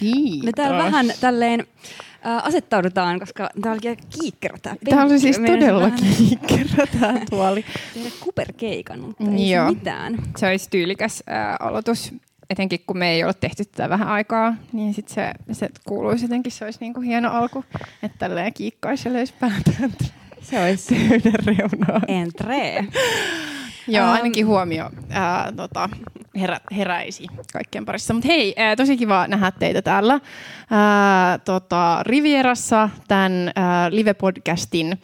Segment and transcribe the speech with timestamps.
[0.00, 0.42] Kiitos.
[0.44, 1.60] Me täällä vähän tälleen
[2.26, 7.64] äh, asettaudutaan, koska tää oli kiikkerä tää Tämä oli siis todella vähän kiikkerä tämä tuoli.
[7.94, 9.68] Tehdä kuperkeikan, mutta ei Joo.
[9.68, 10.18] se mitään.
[10.36, 12.14] Se olisi tyylikäs ää, aloitus,
[12.50, 16.52] etenkin kun me ei ole tehty tätä vähän aikaa, niin sit se, se kuuluisi jotenkin,
[16.52, 17.64] se olisi niinku hieno alku,
[18.02, 19.92] että tälleen kiikkaisi ja löisi päätään
[20.42, 22.02] Se olisi pöydän reunaan.
[22.08, 22.84] entree.
[23.90, 24.14] Joo, Ähm.
[24.14, 25.88] ainakin huomio ää, tota,
[26.40, 28.14] herä, heräisi kaikkien parissa.
[28.14, 30.20] Mutta hei, ää, tosi kiva nähdä teitä täällä
[30.70, 34.98] ää, tota, Rivierassa tämän ää, live-podcastin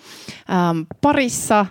[0.50, 1.66] äm, parissa.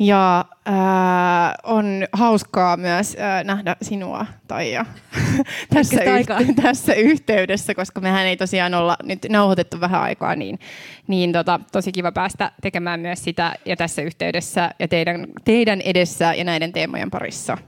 [0.00, 4.86] Ja ää, on hauskaa myös ää, nähdä sinua, Taija,
[5.74, 10.58] tässä, yhte- tässä yhteydessä, koska mehän ei tosiaan olla nyt nauhoitettu vähän aikaa, niin,
[11.06, 16.34] niin tota, tosi kiva päästä tekemään myös sitä ja tässä yhteydessä ja teidän, teidän edessä
[16.34, 17.58] ja näiden teemojen parissa.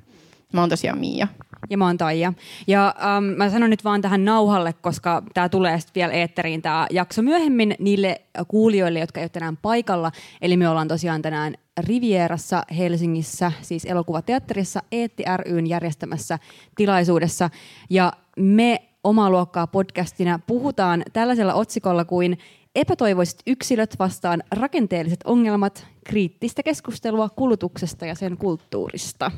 [0.52, 1.28] Mä oon tosiaan Miia.
[1.70, 2.32] Ja mä oon Taija.
[2.66, 6.86] Ja ähm, mä sanon nyt vaan tähän nauhalle, koska tämä tulee sitten vielä eetteriin tämä
[6.90, 10.12] jakso myöhemmin niille kuulijoille, jotka ei ole tänään paikalla.
[10.42, 16.38] Eli me ollaan tosiaan tänään Rivierassa Helsingissä, siis elokuvateatterissa Eetti ryn järjestämässä
[16.76, 17.50] tilaisuudessa.
[17.90, 22.38] Ja me omaa luokkaa podcastina puhutaan tällaisella otsikolla kuin
[22.74, 29.30] Epätoivoiset yksilöt vastaan rakenteelliset ongelmat, kriittistä keskustelua kulutuksesta ja sen kulttuurista.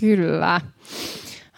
[0.00, 0.60] Kyllä.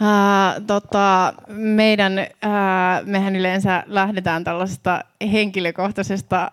[0.01, 6.53] Uh, tota, meidän, uh, mehän yleensä lähdetään tällaisesta henkilökohtaisesta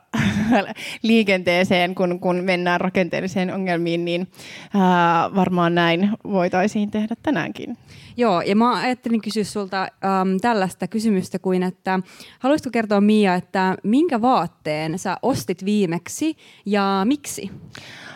[1.04, 7.78] liikenteeseen, kun, kun mennään rakenteelliseen ongelmiin, niin uh, varmaan näin voitaisiin tehdä tänäänkin.
[8.18, 12.00] Joo, ja mä ajattelin kysyä sulta äm, tällaista kysymystä kuin, että
[12.40, 17.50] haluaisitko kertoa Mia, että minkä vaatteen sä ostit viimeksi ja miksi?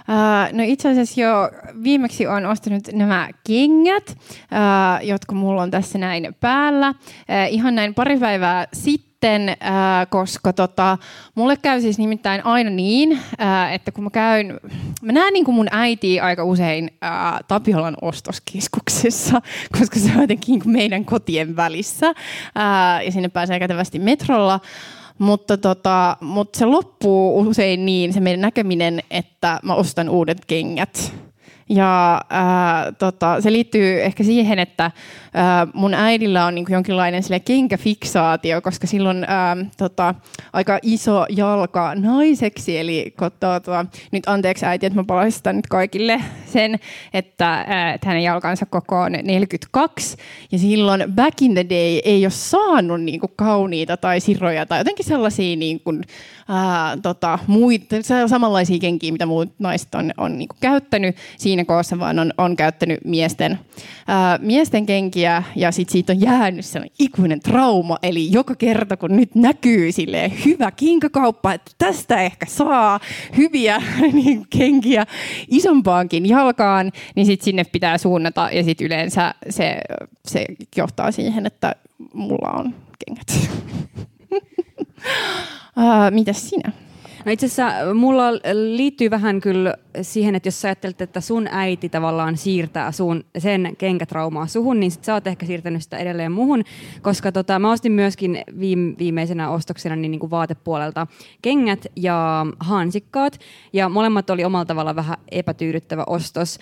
[0.09, 1.51] Uh, no itse asiassa jo
[1.83, 6.89] viimeksi olen ostanut nämä kengät, uh, jotka mulla on tässä näin päällä.
[6.89, 6.95] Uh,
[7.49, 10.97] ihan näin pari päivää sitten, uh, koska tota,
[11.35, 14.59] mulle käy siis nimittäin aina niin, uh, että kun mä käyn,
[15.01, 19.41] mä näen niin kuin mun äiti aika usein uh, Tapiolan ostoskeskuksessa,
[19.79, 24.59] koska se on jotenkin niin meidän kotien välissä uh, ja sinne pääsee kätevästi metrolla.
[25.17, 31.13] Mutta, tota, mutta se loppuu usein niin, se meidän näkeminen, että mä ostan uudet kengät.
[31.69, 34.91] Ja ää, tota, se liittyy ehkä siihen, että
[35.33, 40.15] ää, mun äidillä on niinku jonkinlainen sille kenkäfiksaatio, koska silloin ää, tota,
[40.53, 42.77] aika iso jalka naiseksi.
[42.77, 46.79] Eli tota, nyt anteeksi äiti, että mä palaistan nyt kaikille sen,
[47.13, 50.17] että, ää, että hänen jalkansa koko on 42.
[50.51, 55.05] Ja silloin back in the day ei ole saanut niinku kauniita tai siroja tai jotenkin
[55.05, 55.93] sellaisia niinku,
[56.49, 57.95] ää, tota, muita,
[58.27, 62.99] samanlaisia kenkiä, mitä muut naiset on, on niinku käyttänyt siinä koossa, vaan on, on käyttänyt
[63.05, 63.59] miesten,
[64.07, 65.43] ää, miesten kenkiä.
[65.55, 70.31] Ja sit siitä on jäänyt sellainen ikuinen trauma, eli joka kerta kun nyt näkyy silleen
[70.45, 72.99] hyvä kinkakauppa, että tästä ehkä saa
[73.37, 73.81] hyviä
[74.13, 75.05] niin, kenkiä
[75.47, 78.49] isompaankin jalkaan, niin sitten sinne pitää suunnata.
[78.51, 79.77] Ja sitten yleensä se,
[80.27, 80.45] se
[80.77, 81.75] johtaa siihen, että
[82.13, 82.75] mulla on
[83.05, 83.49] kengät.
[86.09, 86.71] Mitäs sinä?
[87.25, 91.89] No itse asiassa mulla liittyy vähän kyllä siihen, että jos sä ajattelet, että sun äiti
[91.89, 96.63] tavallaan siirtää sun, sen kenkätraumaa suhun, niin sit sä oot ehkä siirtänyt sitä edelleen muhun,
[97.01, 101.07] koska tota, mä ostin myöskin viime, viimeisenä ostoksena niin, niin kuin vaatepuolelta
[101.41, 103.39] kengät ja hansikkaat,
[103.73, 106.59] ja molemmat oli omalla tavalla vähän epätyydyttävä ostos,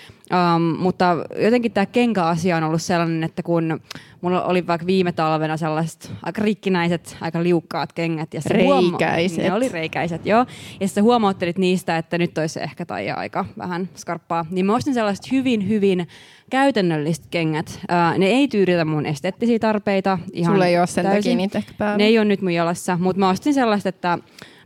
[0.56, 3.80] um, mutta jotenkin tämä kenkä-asia on ollut sellainen, että kun
[4.22, 8.34] mulla oli vaikka viime talvena sellaiset aika rikkinäiset, aika liukkaat kengät.
[8.34, 9.38] Ja se huoma- Reikäiset.
[9.44, 10.46] ne oli reikäiset, joo.
[10.80, 14.46] Ja sitten huomauttelit niistä, että nyt olisi ehkä tai aika vähän skarppaa.
[14.50, 16.08] Niin mä ostin sellaiset hyvin, hyvin
[16.50, 17.80] käytännölliset kengät.
[17.88, 21.22] Ää, ne ei tyydytä mun esteettisiä tarpeita ihan Sulla ei ole sen täysin.
[21.22, 21.98] takia niitä ehkä päällä.
[21.98, 24.18] Ne ei ole nyt mun jalassa, mutta mä ostin sellaista, että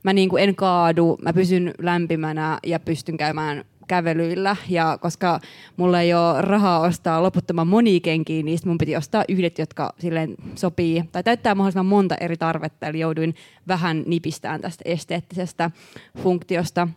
[0.03, 4.55] mä niinku en kaadu, mä pysyn lämpimänä ja pystyn käymään kävelyillä.
[4.69, 5.39] Ja koska
[5.77, 10.35] mulla ei ole rahaa ostaa loputtoman monia kenkiä, niin mun piti ostaa yhdet, jotka silleen
[10.55, 12.87] sopii tai täyttää mahdollisimman monta eri tarvetta.
[12.87, 13.35] Eli jouduin
[13.67, 15.71] vähän nipistään tästä esteettisestä
[16.17, 16.87] funktiosta.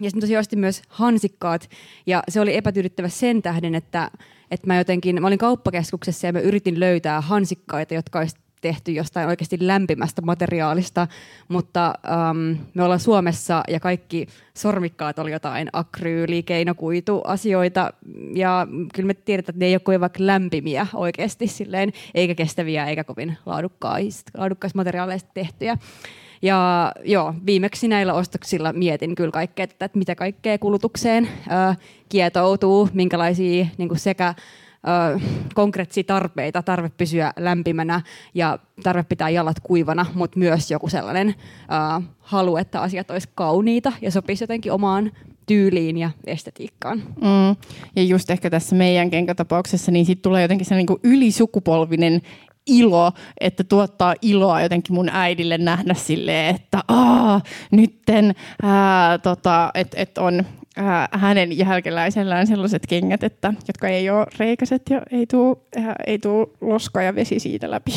[0.00, 1.70] Ja sitten tosiaan ostin myös hansikkaat,
[2.06, 4.10] ja se oli epätyydyttävä sen tähden, että,
[4.50, 9.28] että mä jotenkin, mä olin kauppakeskuksessa ja mä yritin löytää hansikkaita, jotka olisi tehty jostain
[9.28, 11.06] oikeasti lämpimästä materiaalista,
[11.48, 11.94] mutta
[12.30, 17.92] um, me ollaan Suomessa ja kaikki sormikkaat oli jotain akryyli, keinokuitu asioita.
[18.34, 22.86] Ja kyllä me tiedetään, että ne ei ole kovin vaikka lämpimiä oikeasti silleen, eikä kestäviä
[22.86, 25.78] eikä kovin laadukkaista, laadukkaista materiaaleista tehtyjä.
[26.46, 31.76] Ja joo, viimeksi näillä ostoksilla mietin kyllä kaikkea, että, että mitä kaikkea kulutukseen ää,
[32.08, 34.34] kietoutuu, minkälaisia niin kuin sekä
[35.14, 35.20] ö,
[35.54, 38.00] konkreettisia tarpeita, tarve pysyä lämpimänä
[38.34, 43.92] ja tarve pitää jalat kuivana, mutta myös joku sellainen ö, halu, että asiat olisi kauniita
[44.00, 45.12] ja sopisi jotenkin omaan
[45.46, 46.98] tyyliin ja estetiikkaan.
[46.98, 47.56] Mm.
[47.96, 52.22] Ja just ehkä tässä meidän kenkätapauksessa, niin sitten tulee jotenkin sellainen niin ylisukupolvinen
[52.66, 57.40] ilo, että tuottaa iloa jotenkin mun äidille nähdä silleen, että Aa,
[57.70, 60.44] nytten ää, tota, et, et on
[60.76, 65.56] ää, hänen jälkeläisellään sellaiset kengät, että, jotka ei ole reikäiset ja ei tule
[66.06, 67.92] ei tuu loska ja vesi siitä läpi.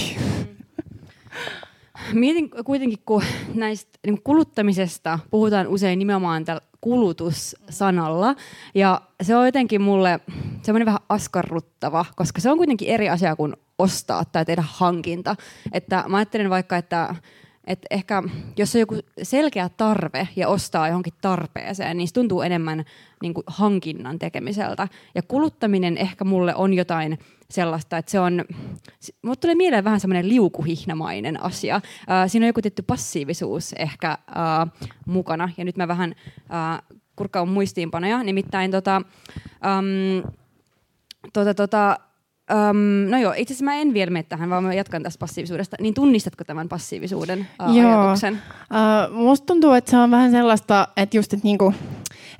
[2.14, 3.24] Mietin kuitenkin, kun
[3.54, 8.36] näistä niin kuluttamisesta puhutaan usein nimenomaan tällä kulutussanalla.
[8.76, 10.20] Ja se on jotenkin mulle
[10.62, 15.36] semmoinen vähän askarruttava, koska se on kuitenkin eri asia kuin ostaa tai tehdä hankinta.
[15.72, 17.16] Että mä ajattelen vaikka, että
[17.70, 18.24] että ehkä
[18.58, 22.86] jos on joku selkeä tarve ja ostaa johonkin tarpeeseen, niin se tuntuu enemmän
[23.22, 24.88] niin kuin hankinnan tekemiseltä.
[25.16, 27.20] Ja kuluttaminen ehkä mulle on jotain
[27.50, 28.46] sellaista, että se on,
[29.22, 31.76] mulle tulee mieleen vähän semmoinen liukuhihnamainen asia.
[31.76, 31.82] Äh,
[32.28, 34.18] siinä on joku tietty passiivisuus ehkä äh,
[35.06, 36.16] mukana, ja nyt mä vähän
[36.54, 39.02] äh, kurkkaan muistiinpanoja, nimittäin tota,
[39.66, 40.28] ähm,
[41.34, 41.98] tota, tota,
[42.70, 45.78] Um, no joo, itse asiassa mä en vielä mene tähän, vaan mä jatkan tästä passiivisuudesta.
[45.80, 48.02] Niin tunnistatko tämän passiivisuuden uh, joo.
[48.02, 48.34] ajatuksen?
[48.34, 51.74] Uh, musta tuntuu, että se on vähän sellaista, että just, että niinku,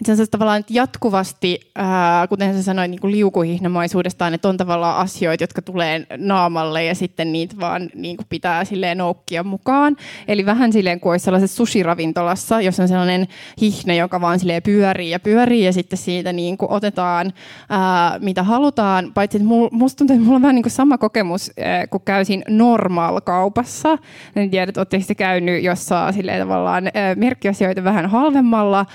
[0.02, 4.98] että se on tavallaan että jatkuvasti, ää, kuten sä sanoit niin liukuhihnamaisuudestaan, että on tavallaan
[4.98, 9.96] asioita, jotka tulee naamalle ja sitten niitä vaan niin kuin pitää silleen noukkia mukaan.
[10.28, 13.28] Eli vähän silleen kuin olisi sellaisessa sushi-ravintolassa, jos on sellainen
[13.62, 17.34] hihne, joka vaan silleen pyörii ja pyörii ja sitten siitä niin kuin otetaan
[17.70, 19.12] ää, mitä halutaan.
[19.14, 22.44] Paitsi että musta tuntuu, että mulla on vähän niin kuin sama kokemus, ää, kun käysin
[22.50, 23.98] normaal-kaupassa.
[24.36, 28.86] En tiedä, että oletteko käynyt, jossa silleen tavallaan ää, merkkiasioita vähän halvemmalla.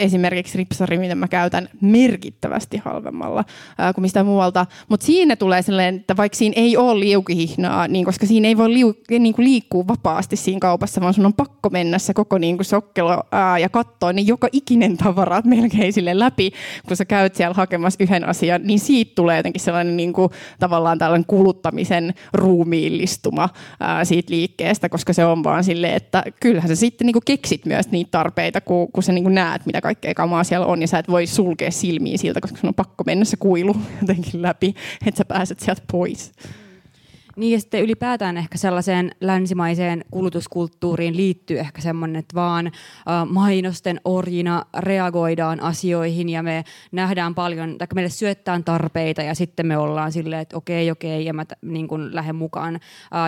[0.00, 3.44] Esimerkiksi ripsari, mitä mä käytän merkittävästi halvemmalla
[3.78, 4.66] ää, kuin mistä muualta.
[4.88, 8.72] Mutta siinä tulee sellainen, että vaikka siinä ei ole liukihihnaa, niin koska siinä ei voi
[8.72, 12.56] liu, niin kuin liikkua vapaasti siinä kaupassa, vaan sun on pakko mennä se koko niin
[12.56, 16.52] kuin sokkelo ää, ja katsoa niin joka ikinen tavara melkein sille läpi,
[16.88, 20.98] kun sä käyt siellä hakemassa yhden asian, niin siitä tulee jotenkin sellainen niin kuin, tavallaan
[20.98, 23.48] tällainen kuluttamisen ruumiillistuma
[23.80, 27.66] ää, siitä liikkeestä, koska se on vaan silleen, että kyllähän sä sitten niin kuin keksit
[27.66, 30.88] myös niitä tarpeita, kun, kun sä niin kuin näet, mitä kaikkea kamaa siellä on, ja
[30.88, 34.74] sä et voi sulkea silmiä siltä, koska sun on pakko mennä se kuilu jotenkin läpi,
[35.06, 36.32] että sä pääset sieltä pois.
[37.36, 42.72] Niin ja sitten ylipäätään ehkä sellaiseen länsimaiseen kulutuskulttuuriin liittyy ehkä semmoinen, että vaan
[43.28, 49.78] mainosten orjina reagoidaan asioihin ja me nähdään paljon, tai meille syöttään tarpeita ja sitten me
[49.78, 52.80] ollaan silleen, että okei, okei, ja mä t- niin kuin lähden mukaan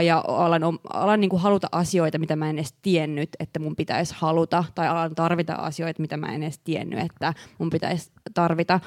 [0.04, 0.62] ja alan,
[0.92, 4.88] alan niin kuin haluta asioita, mitä mä en edes tiennyt, että mun pitäisi haluta, tai
[4.88, 8.80] alan tarvita asioita, mitä mä en edes tiennyt, että mun pitäisi tarvita.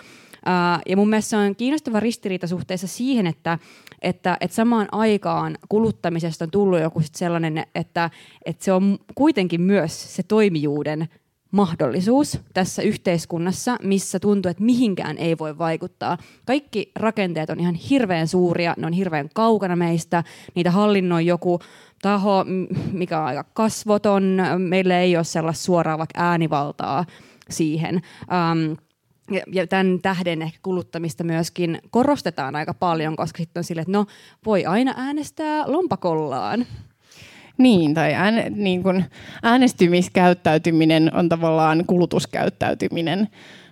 [0.85, 3.59] Ja mun mielestä se on kiinnostava ristiriita suhteessa siihen, että,
[4.01, 8.09] että, että samaan aikaan kuluttamisesta on tullut joku sellainen, että,
[8.45, 11.07] että se on kuitenkin myös se toimijuuden
[11.51, 16.17] mahdollisuus tässä yhteiskunnassa, missä tuntuu, että mihinkään ei voi vaikuttaa.
[16.45, 20.23] Kaikki rakenteet on ihan hirveän suuria, ne on hirveän kaukana meistä,
[20.55, 21.59] niitä hallinnoi joku
[22.01, 22.45] taho,
[22.91, 27.05] mikä on aika kasvoton, meillä ei ole sellaista suoraa vaikka äänivaltaa
[27.49, 27.95] siihen.
[27.95, 28.77] Um,
[29.31, 33.91] ja, ja tämän tähden ehkä kuluttamista myöskin korostetaan aika paljon, koska sitten on sille, että
[33.91, 34.05] no
[34.45, 36.65] voi aina äänestää lompakollaan.
[37.57, 39.03] Niin, tai ään, niin kun
[39.43, 43.27] äänestymiskäyttäytyminen on tavallaan kulutuskäyttäytyminen,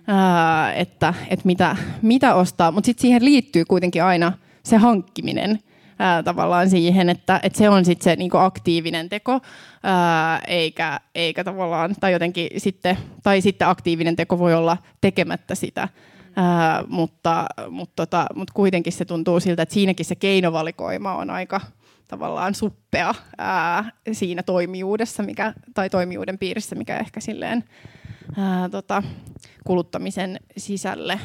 [0.06, 4.32] ää, että, että mitä, mitä ostaa, mutta sitten siihen liittyy kuitenkin aina
[4.62, 5.58] se hankkiminen–
[5.98, 9.40] ää, tavallaan siihen, että, että se on sitten se niinku aktiivinen teko,
[9.82, 15.88] ää, eikä, eikä tavallaan, tai jotenkin sitten, tai sitten aktiivinen teko voi olla tekemättä sitä,
[16.36, 21.60] ää, mutta, mutta, tota, mutta kuitenkin se tuntuu siltä, että siinäkin se keinovalikoima on aika
[22.08, 27.64] tavallaan suppea ää, siinä toimijuudessa, mikä, tai toimijuuden piirissä, mikä ehkä silleen
[28.36, 29.02] ää, tota,
[29.64, 31.20] kuluttamisen sisälle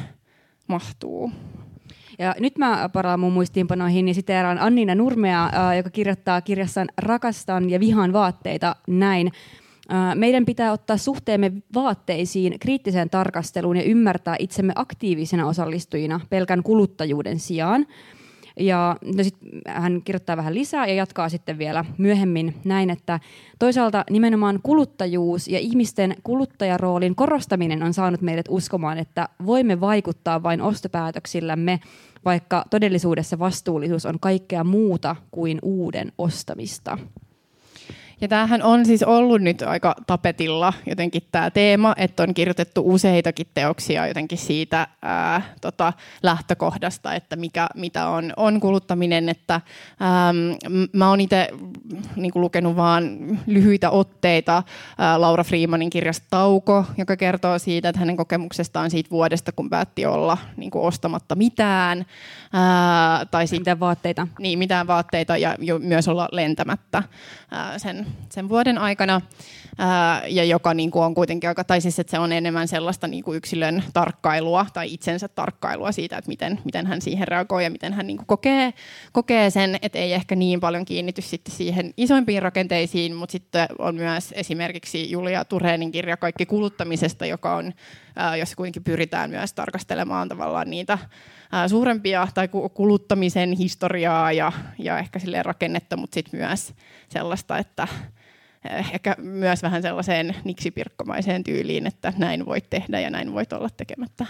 [0.66, 1.32] mahtuu.
[2.20, 7.70] Ja nyt mä paraan mun muistiinpanoihin, niin siteeraan Annina Nurmea, äh, joka kirjoittaa kirjassaan Rakastan
[7.70, 9.32] ja vihan vaatteita näin.
[9.92, 17.38] Äh, meidän pitää ottaa suhteemme vaatteisiin kriittiseen tarkasteluun ja ymmärtää itsemme aktiivisena osallistujina pelkän kuluttajuuden
[17.38, 17.86] sijaan.
[18.60, 19.36] Ja no sit
[19.66, 23.20] hän kirjoittaa vähän lisää ja jatkaa sitten vielä myöhemmin näin, että
[23.58, 30.62] toisaalta nimenomaan kuluttajuus ja ihmisten kuluttajaroolin korostaminen on saanut meidät uskomaan, että voimme vaikuttaa vain
[30.62, 31.80] ostopäätöksillämme,
[32.24, 36.98] vaikka todellisuudessa vastuullisuus on kaikkea muuta kuin uuden ostamista.
[38.20, 43.46] Ja tämähän on siis ollut nyt aika tapetilla jotenkin tämä teema, että on kirjoitettu useitakin
[43.54, 49.28] teoksia jotenkin siitä ää, tota, lähtökohdasta, että mikä, mitä on, on kuluttaminen.
[49.28, 51.48] Että, äm, mä oon itse
[52.16, 54.62] niin lukenut vaan lyhyitä otteita
[54.98, 60.06] ää, Laura Freemanin kirjasta Tauko, joka kertoo siitä, että hänen kokemuksestaan siitä vuodesta, kun päätti
[60.06, 62.06] olla niin kuin ostamatta mitään.
[62.52, 64.26] Ää, tai sit, mitään vaatteita.
[64.38, 67.02] Niin, mitään vaatteita ja jo myös olla lentämättä
[67.50, 69.20] ää, sen, sen vuoden aikana.
[69.82, 73.06] Ää, ja joka niin kuin on kuitenkin aika, tai siis että se on enemmän sellaista
[73.08, 77.70] niin kuin yksilön tarkkailua tai itsensä tarkkailua siitä, että miten, miten hän siihen reagoi ja
[77.70, 78.74] miten hän niin kuin kokee,
[79.12, 83.94] kokee sen, että ei ehkä niin paljon kiinnity sitten siihen isoimpiin rakenteisiin, mutta sitten on
[83.94, 87.72] myös esimerkiksi Julia Tureenin kirja Kaikki kuluttamisesta, joka on,
[88.16, 90.98] ää, kuitenkin pyritään myös tarkastelemaan tavallaan niitä
[91.66, 96.74] suurempia tai kuluttamisen historiaa ja, ja ehkä sille rakennetta, mutta sitten myös
[97.08, 97.88] sellaista, että
[98.64, 104.26] ehkä myös vähän sellaiseen niksipirkkomaiseen tyyliin, että näin voit tehdä ja näin voit olla tekemättä.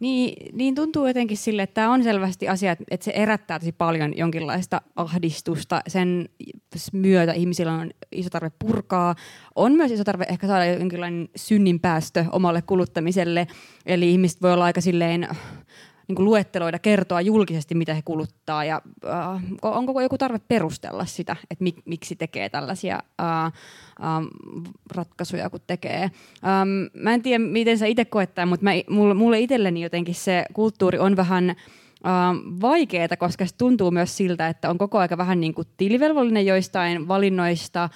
[0.00, 4.16] Niin, niin tuntuu jotenkin sille, että tämä on selvästi asia, että se herättää tosi paljon
[4.16, 5.82] jonkinlaista ahdistusta.
[5.88, 6.28] Sen
[6.92, 9.14] myötä ihmisillä on iso tarve purkaa.
[9.54, 13.46] On myös iso tarve ehkä saada jonkinlainen synnin päästö omalle kuluttamiselle.
[13.86, 15.28] Eli ihmiset voi olla aika silleen
[16.08, 21.36] niin kuin luetteloida, kertoa julkisesti, mitä he kuluttaa ja äh, onko joku tarve perustella sitä,
[21.50, 23.52] että mik, miksi tekee tällaisia äh, äh,
[24.94, 26.02] ratkaisuja, kun tekee.
[26.02, 30.14] Ähm, mä en tiedä, miten sä itse koet tämän, mutta mä, mulle, mulle itselleni jotenkin
[30.14, 31.56] se kulttuuri on vähän äh,
[32.60, 37.08] vaikeaa, koska se tuntuu myös siltä, että on koko aika vähän niin kuin tilivelvollinen joistain
[37.08, 37.88] valinnoista,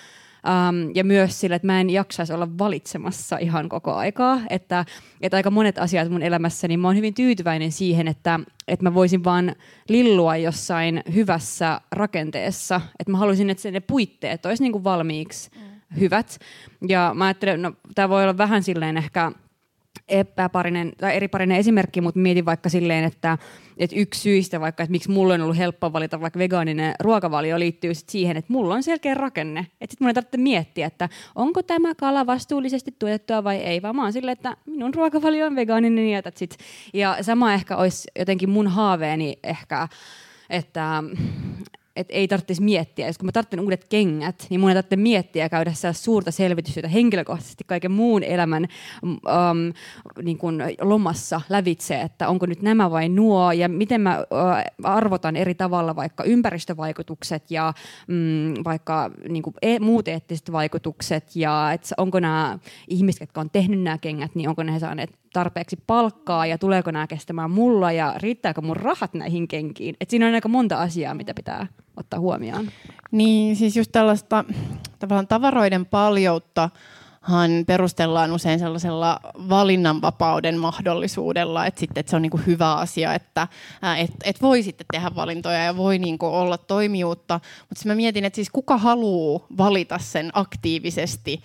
[0.47, 4.41] Um, ja myös sillä, että mä en jaksaisi olla valitsemassa ihan koko aikaa.
[4.51, 4.85] Että,
[5.21, 9.25] että aika monet asiat mun elämässäni, mä oon hyvin tyytyväinen siihen, että, että mä voisin
[9.25, 9.55] vaan
[9.89, 12.81] lillua jossain hyvässä rakenteessa.
[12.99, 16.01] Että mä haluaisin, että ne puitteet olisi niin kuin valmiiksi mm.
[16.01, 16.39] hyvät.
[16.89, 19.33] Ja mä ajattelen, no tämä voi olla vähän silleen ehkä
[20.11, 23.39] epäparinen tai eriparinen esimerkki, mutta mietin vaikka silleen, että,
[23.79, 27.95] että yksi syistä vaikka, että miksi mulla on ollut helppo valita vaikka vegaaninen ruokavalio liittyy
[27.95, 29.61] sit siihen, että mulla on selkeä rakenne.
[29.61, 33.97] Että sitten mun ei tarvitse miettiä, että onko tämä kala vastuullisesti tuotettua vai ei, vaan
[33.97, 36.57] mä oon silleen, että minun ruokavalio on vegaaninen ja sit.
[36.95, 39.89] Ja sama ehkä olisi jotenkin mun haaveeni ehkä,
[40.51, 41.05] että
[42.01, 43.07] että ei tarvitsisi miettiä.
[43.07, 47.65] Jos kun mä tarvitsen uudet kengät, niin mun ei tarvitse miettiä käydä suurta selvitystyötä henkilökohtaisesti
[47.67, 48.69] kaiken muun elämän
[49.03, 49.19] um,
[50.23, 55.37] niin kuin lomassa lävitse, että onko nyt nämä vai nuo ja miten mä uh, arvotan
[55.37, 57.73] eri tavalla vaikka ympäristövaikutukset ja
[58.09, 63.51] um, vaikka niin kuin e- muut eettiset vaikutukset ja että onko nämä ihmiset, jotka on
[63.51, 68.15] tehnyt nämä kengät, niin onko ne saaneet tarpeeksi palkkaa ja tuleeko nämä kestämään mulla ja
[68.17, 69.97] riittääkö mun rahat näihin kenkiin.
[70.01, 72.69] Et siinä on aika monta asiaa, mitä pitää ottaa huomioon.
[73.11, 74.45] Niin, siis just tällaista
[74.99, 76.71] tavallaan tavaroiden paljoutta
[77.67, 83.49] perustellaan usein sellaisella valinnanvapauden mahdollisuudella, että, sitten, että se on niin kuin hyvä asia, että
[83.99, 87.41] et, et voi sitten tehdä valintoja ja voi niin kuin olla toimijuutta.
[87.69, 91.43] Mutta mä mietin, että siis kuka haluaa valita sen aktiivisesti,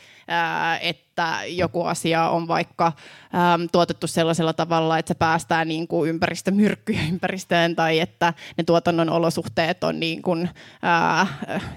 [0.82, 2.92] että että joku asia on vaikka
[3.36, 9.10] äm, tuotettu sellaisella tavalla, että se päästää niin kuin ympäristömyrkkyjä ympäristöön tai että ne tuotannon
[9.10, 10.50] olosuhteet on niin kuin,
[10.82, 11.28] ää,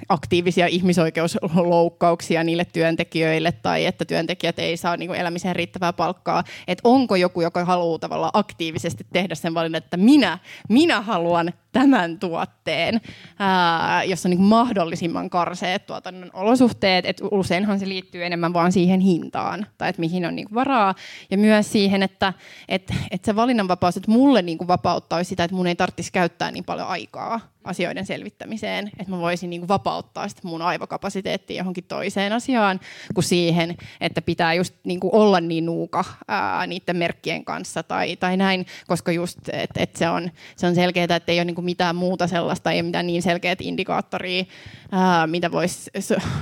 [0.08, 6.44] aktiivisia ihmisoikeusloukkauksia niille työntekijöille tai että työntekijät ei saa niin kuin elämiseen riittävää palkkaa.
[6.68, 10.38] Että onko joku, joka haluaa tavallaan aktiivisesti tehdä sen valinnan, että minä,
[10.68, 13.00] minä haluan tämän tuotteen,
[13.38, 17.06] ää, jossa on niin mahdollisimman karseet tuotannon olosuhteet.
[17.06, 20.94] Et useinhan se liittyy enemmän vaan siihen hintaan tai että mihin on niin varaa.
[21.30, 22.32] Ja myös siihen, että
[22.68, 26.64] et, et se valinnanvapaus, että mulle niin vapauttaa sitä, että mun ei tarvitsisi käyttää niin
[26.64, 32.32] paljon aikaa asioiden selvittämiseen, että mä voisin niin kuin vapauttaa sitä mun aivokapasiteettia johonkin toiseen
[32.32, 32.80] asiaan
[33.14, 38.16] kuin siihen, että pitää just niin kuin olla niin nuuka ää, niiden merkkien kanssa tai,
[38.16, 41.54] tai näin, koska just, että et se, on, se on selkeää, että ei ole niin
[41.54, 44.44] kuin mitään muuta sellaista, ei mitään niin selkeät indikaattoria,
[44.92, 45.90] ää, mitä voisi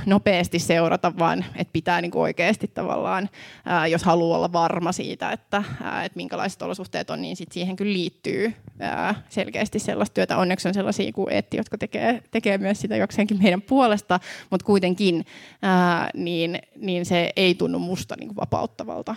[0.06, 3.28] nopeasti seurata, vaan että pitää niin kuin oikeasti tavallaan,
[3.64, 7.76] ää, jos haluaa olla varma siitä, että, ää, että minkälaiset olosuhteet on, niin sit siihen
[7.76, 10.36] kyllä liittyy ää, selkeästi sellaista työtä.
[10.36, 14.20] Onneksi on sellaisia kuin Eetti, jotka tekee, tekee myös sitä jokseenkin meidän puolesta,
[14.50, 15.26] mutta kuitenkin
[15.62, 19.14] ää, niin, niin se ei tunnu musta niin vapauttavalta.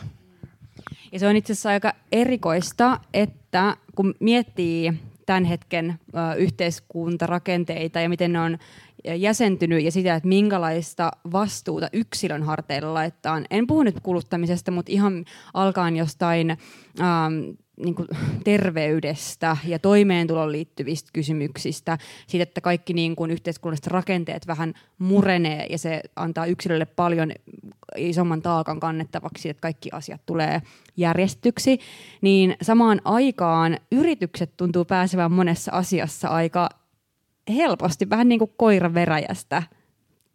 [1.12, 4.94] Ja se on itse asiassa aika erikoista, että kun miettii
[5.26, 8.58] tämän hetken ö, yhteiskuntarakenteita ja miten ne on
[9.18, 13.42] jäsentynyt ja sitä, että minkälaista vastuuta yksilön harteilla laittaa.
[13.50, 16.58] En puhu nyt kuluttamisesta, mutta ihan alkaen jostain
[17.80, 18.08] niin kuin
[18.44, 25.78] terveydestä ja toimeentuloon liittyvistä kysymyksistä, siitä, että kaikki niin kuin yhteiskunnalliset rakenteet vähän murenee ja
[25.78, 27.32] se antaa yksilölle paljon
[27.98, 30.62] isomman taakan kannettavaksi, että kaikki asiat tulee
[30.98, 31.80] järjestyksi,
[32.22, 36.70] niin samaan aikaan yritykset tuntuu pääsevän monessa asiassa aika
[37.50, 39.64] helposti, vähän niin kuin koira veräjästä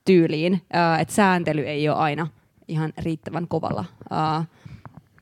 [0.04, 0.60] tyyliin,
[1.00, 2.26] että sääntely ei ole aina
[2.68, 3.84] ihan riittävän kovalla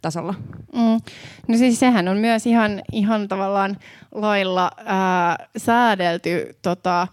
[0.02, 0.34] tasolla.
[0.72, 1.00] Mm.
[1.48, 3.76] No siis sehän on myös ihan, ihan tavallaan
[4.14, 7.08] lailla ää, säädelty tota,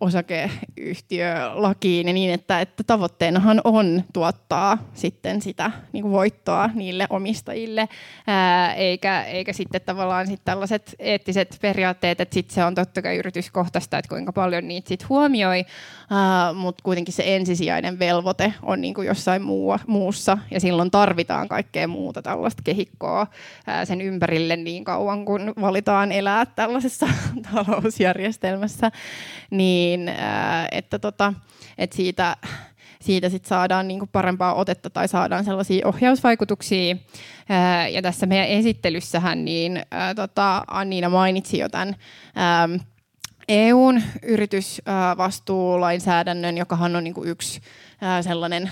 [0.00, 7.88] osakeyhtiölakiin ja niin, että, että tavoitteenahan on tuottaa sitten sitä niin kuin voittoa niille omistajille,
[8.26, 13.16] ää, eikä, eikä sitten tavallaan sit tällaiset eettiset periaatteet, että sitten se on totta kai
[13.16, 15.64] yrityskohtaista, että kuinka paljon niitä sitten huomioi,
[16.54, 21.88] mutta kuitenkin se ensisijainen velvoite on niin kuin jossain muu, muussa ja silloin tarvitaan kaikkea
[21.88, 23.26] muuta tällaista kehikkoa
[23.66, 27.08] ää, sen ympärille niin kauan, kun valitaan elää tällaisessa
[27.54, 28.90] talousjärjestelmässä
[29.50, 31.32] niin äh, että, tota,
[31.78, 32.36] että siitä,
[33.00, 36.96] siitä sit saadaan niinku parempaa otetta tai saadaan sellaisia ohjausvaikutuksia.
[37.50, 41.96] Äh, ja tässä meidän esittelyssähän niin, äh, tota, Anniina mainitsi jo tämän
[42.38, 42.74] ähm,
[43.48, 47.60] EUn yritysvastuulainsäädännön, jokahan on niinku yksi
[48.20, 48.70] sellainen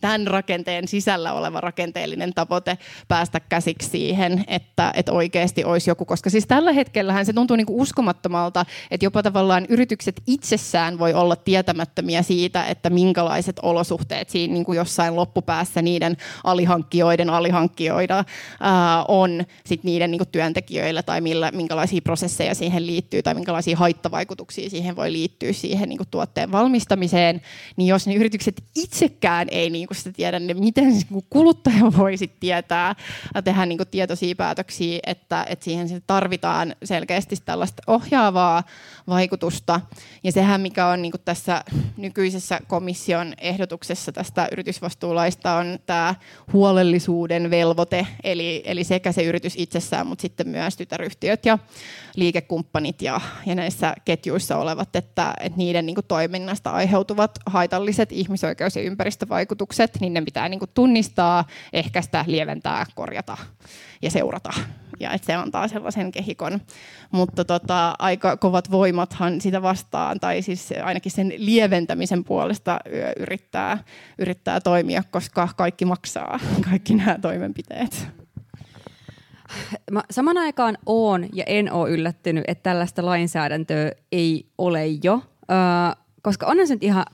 [0.00, 2.78] tämän rakenteen sisällä oleva rakenteellinen tavoite
[3.08, 7.66] päästä käsiksi siihen, että, että oikeasti olisi joku, koska siis tällä hetkellähän se tuntuu niin
[7.66, 14.54] kuin uskomattomalta, että jopa tavallaan yritykset itsessään voi olla tietämättömiä siitä, että minkälaiset olosuhteet siinä
[14.54, 18.24] niin kuin jossain loppupäässä niiden alihankkijoiden alihankkijoida
[18.60, 23.76] ää, on sit niiden niin kuin työntekijöillä tai millä, minkälaisia prosesseja siihen liittyy tai minkälaisia
[23.76, 27.40] haittavaikutuksia siihen voi liittyä siihen niin kuin tuotteen valmistamiseen,
[27.76, 32.16] niin jos ne yritykset itsekään ei niin kuin sitä tiedä, niin miten niin kuluttaja voi
[32.16, 32.94] sit tietää
[33.34, 38.62] ja tehdä niin kuin tietoisia päätöksiä, että, että siihen tarvitaan selkeästi tällaista ohjaavaa
[39.08, 39.80] vaikutusta.
[40.24, 41.64] Ja sehän, mikä on niin kuin tässä
[41.96, 46.14] nykyisessä komission ehdotuksessa tästä yritysvastuulaista, on tämä
[46.52, 51.58] huolellisuuden velvoite, eli, eli sekä se yritys itsessään, mutta sitten myös tytäryhtiöt ja
[52.18, 58.76] liikekumppanit ja, ja näissä ketjuissa olevat, että, että niiden niin kuin toiminnasta aiheutuvat haitalliset ihmisoikeus-
[58.76, 63.36] ja ympäristövaikutukset, niin ne pitää niin kuin tunnistaa, ehkäistä, lieventää, korjata
[64.02, 64.50] ja seurata.
[65.00, 66.60] Ja että se antaa sellaisen kehikon.
[67.10, 72.80] Mutta tota, aika kovat voimathan sitä vastaan, tai siis ainakin sen lieventämisen puolesta
[73.18, 73.78] yrittää,
[74.18, 78.17] yrittää toimia, koska kaikki maksaa, kaikki nämä toimenpiteet.
[79.90, 85.22] Mä saman aikaan oon ja en ole yllättynyt, että tällaista lainsäädäntöä ei ole jo,
[86.22, 87.04] koska onhan se nyt ihan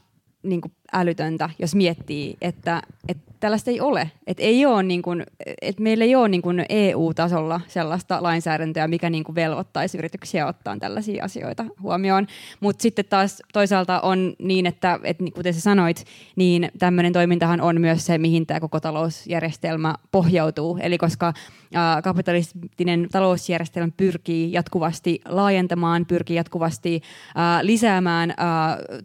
[0.42, 4.11] niin kuin älytöntä, jos miettii, että, että tällaista ei ole.
[4.27, 5.27] Et ei ole niin kuin,
[5.62, 11.25] et meillä ei ole niin EU-tasolla sellaista lainsäädäntöä, mikä niin kuin velvoittaisi yrityksiä ottaa tällaisia
[11.25, 12.27] asioita huomioon.
[12.61, 16.05] Mutta sitten taas toisaalta on niin, että, että kuten sä sanoit,
[16.37, 20.79] niin tämmöinen toimintahan on myös se, mihin tämä koko talousjärjestelmä pohjautuu.
[20.83, 27.03] Eli koska ä, kapitalistinen talousjärjestelmä pyrkii jatkuvasti laajentamaan, pyrkii jatkuvasti
[27.37, 28.35] ä, lisäämään ä,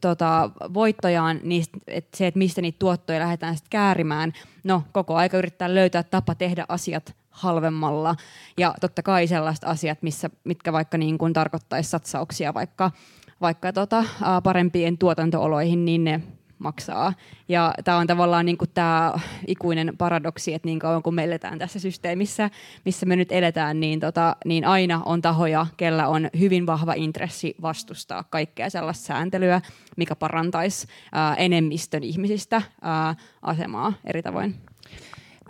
[0.02, 4.29] tota, voittojaan, niin et se, että mistä niitä tuottoja lähdetään sitten käärimään,
[4.64, 8.16] no koko aika yrittää löytää tapa tehdä asiat halvemmalla.
[8.58, 12.92] Ja totta kai sellaiset asiat, missä, mitkä vaikka niin kuin tarkoittaisi satsauksia vaikka,
[13.42, 14.04] vaikka tota,
[14.44, 16.22] parempiin tuotantooloihin, niin ne
[16.60, 17.14] maksaa.
[17.50, 19.14] Ja tämä on tavallaan niin kuin tämä
[19.48, 22.50] ikuinen paradoksi, että niin kauan kun me eletään tässä systeemissä,
[22.86, 27.56] missä me nyt eletään, niin, tota, niin aina on tahoja, kellä on hyvin vahva intressi
[27.62, 29.62] vastustaa kaikkea sellaista sääntelyä,
[29.98, 34.69] mikä parantaisi ää, enemmistön ihmisistä ää, asemaa eri tavoin.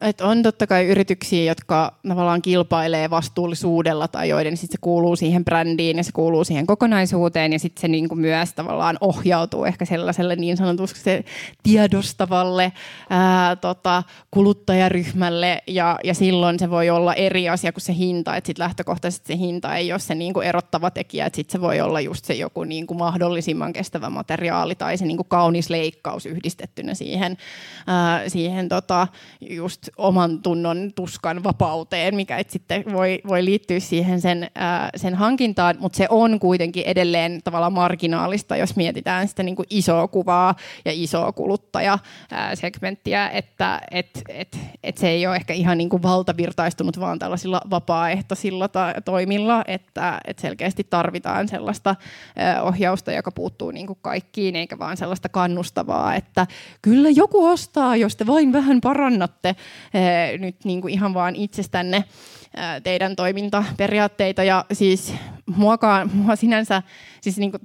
[0.02, 5.46] Et on totta kai yrityksiä, jotka tavallaan kilpailee vastuullisuudella tai joiden sit se kuuluu siihen
[5.46, 10.36] brändiin ja se kuuluu siihen kokonaisuuteen ja sitten se niinku myös tavallaan ohjautuu ehkä sellaiselle
[10.36, 11.24] niin sanotusti se
[11.64, 12.72] tiedostavalle
[13.10, 18.48] ää, tota, kuluttajaryhmälle ja, ja silloin se voi olla eri asia kuin se hinta, että
[18.48, 22.02] sitten lähtökohtaisesti se hinta ei ole se niinku erottava tekijä, että sitten se voi olla
[22.02, 27.38] just se joku niinku mahdollisimman kestävä materiaali tai se niinku kaunis leikkaus yhdistettynä siihen,
[27.88, 29.08] ää, siihen tota,
[29.42, 35.16] just oman tunnon tuskan vapauteen, mikä et sitten voi, voi liittyä siihen sen, ää, sen
[35.16, 40.56] hankintaan, mutta se on kuitenkin edelleen tavallaan marginaalista, jos mietitään sitä niin kuin isoa kuvaa
[40.86, 47.00] ja isoa kuluttajasegmenttiä, että et, et, et se ei ole ehkä ihan niin kuin valtavirtaistunut
[47.00, 51.96] vaan tällaisilla vapaaehtoisilla ta- toimilla, että et selkeästi tarvitaan sellaista
[52.36, 56.48] ää, ohjausta, joka puuttuu niin kuin kaikkiin, eikä vaan sellaista kannustavaa, että
[56.82, 59.56] kyllä joku ostaa, jos te vain vähän parannatte
[60.40, 62.04] nyt niin kuin ihan vaan itsestänne.
[62.84, 65.14] teidän toimintaperiaatteita ja siis
[65.46, 66.82] muakaan, mua sinänsä,
[67.22, 67.62] siis niin kuin,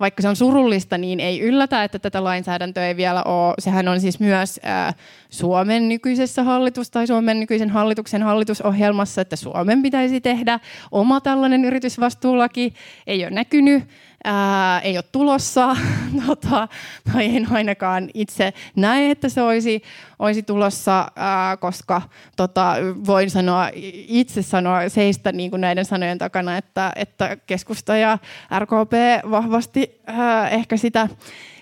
[0.00, 3.54] vaikka se on surullista, niin ei yllätä, että tätä lainsäädäntöä ei vielä ole.
[3.58, 4.94] Sehän on siis myös ää,
[5.30, 12.74] Suomen nykyisessä hallitus- tai Suomen nykyisen hallituksen hallitusohjelmassa, että Suomen pitäisi tehdä oma tällainen yritysvastuulaki.
[13.06, 13.84] Ei ole näkynyt
[14.24, 15.76] ää, ei ole tulossa,
[16.26, 16.68] tota,
[17.12, 19.82] tai en ainakaan itse näe, että se olisi,
[20.18, 22.02] olisi tulossa, ää, koska
[22.36, 22.74] tota,
[23.06, 23.70] voin sanoa,
[24.08, 28.18] itse sanoa seistä niin kuin näiden sanojen takana, että, että keskusta ja
[28.58, 28.92] RKP
[29.30, 31.08] vahvasti ää, ehkä sitä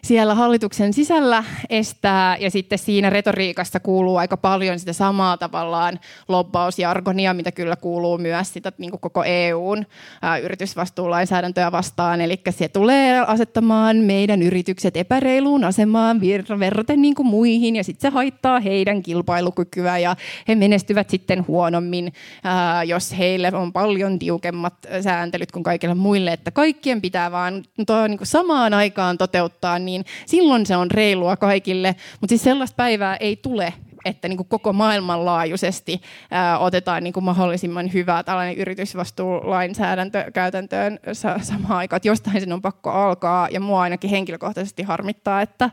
[0.05, 7.35] siellä hallituksen sisällä estää, ja sitten siinä retoriikassa kuuluu aika paljon sitä samaa tavallaan lobbausjargonia,
[7.35, 9.87] mitä kyllä kuuluu myös sitä niin kuin koko EUn
[10.23, 16.21] ää, yritysvastuulainsäädäntöä vastaan, eli se tulee asettamaan meidän yritykset epäreiluun asemaan
[16.59, 20.17] verraten niin kuin muihin, ja sitten se haittaa heidän kilpailukykyä, ja
[20.49, 22.13] he menestyvät sitten huonommin,
[22.45, 28.07] ää, jos heille on paljon tiukemmat sääntelyt kuin kaikille muille, että kaikkien pitää vaan to,
[28.07, 29.90] niin kuin samaan aikaan toteuttaa niin
[30.27, 31.97] silloin se on reilua kaikille.
[32.21, 33.75] Mutta siis sellaista päivää ei tule,
[34.05, 36.01] että niin kuin koko maailmanlaajuisesti
[36.31, 41.97] ää, otetaan niin kuin mahdollisimman hyvää tällainen yritysvastuulainsäädäntö käytäntöön sa- samaan aikaan.
[41.97, 45.71] Että jostain sen on pakko alkaa ja mua ainakin henkilökohtaisesti harmittaa, että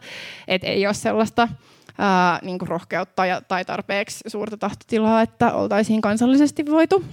[0.47, 1.47] et ei ole sellaista
[1.97, 7.05] ää, niin kuin rohkeutta ja, tai tarpeeksi suurta tahtotilaa, että oltaisiin kansallisesti voitu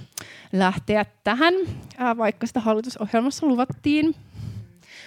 [0.53, 1.53] lähteä tähän,
[1.97, 4.15] ää, vaikka sitä hallitusohjelmassa luvattiin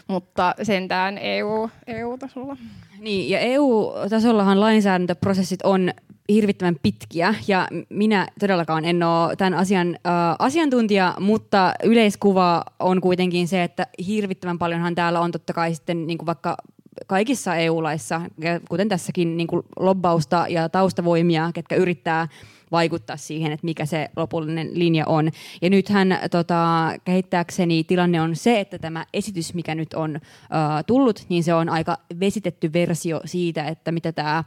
[0.07, 2.57] mutta sentään EU, EU-tasolla.
[3.01, 5.91] Niin, ja EU-tasollahan lainsäädäntöprosessit on
[6.29, 13.49] hirvittävän pitkiä ja minä todellakaan en ole tämän asian äh, asiantuntija, mutta yleiskuva on kuitenkin
[13.49, 16.57] se, että hirvittävän paljonhan täällä on totta kai sitten niin kuin vaikka
[17.07, 18.21] kaikissa EU-laissa,
[18.69, 22.29] kuten tässäkin niin kuin lobbausta ja taustavoimia, ketkä yrittää
[22.73, 25.31] vaikuttaa siihen, että mikä se lopullinen linja on.
[25.63, 31.27] Ja nythän tota, kehittääkseni tilanne on se, että tämä esitys, mikä nyt on uh, tullut,
[31.29, 34.45] niin se on aika vesitetty versio siitä, että mitä tämä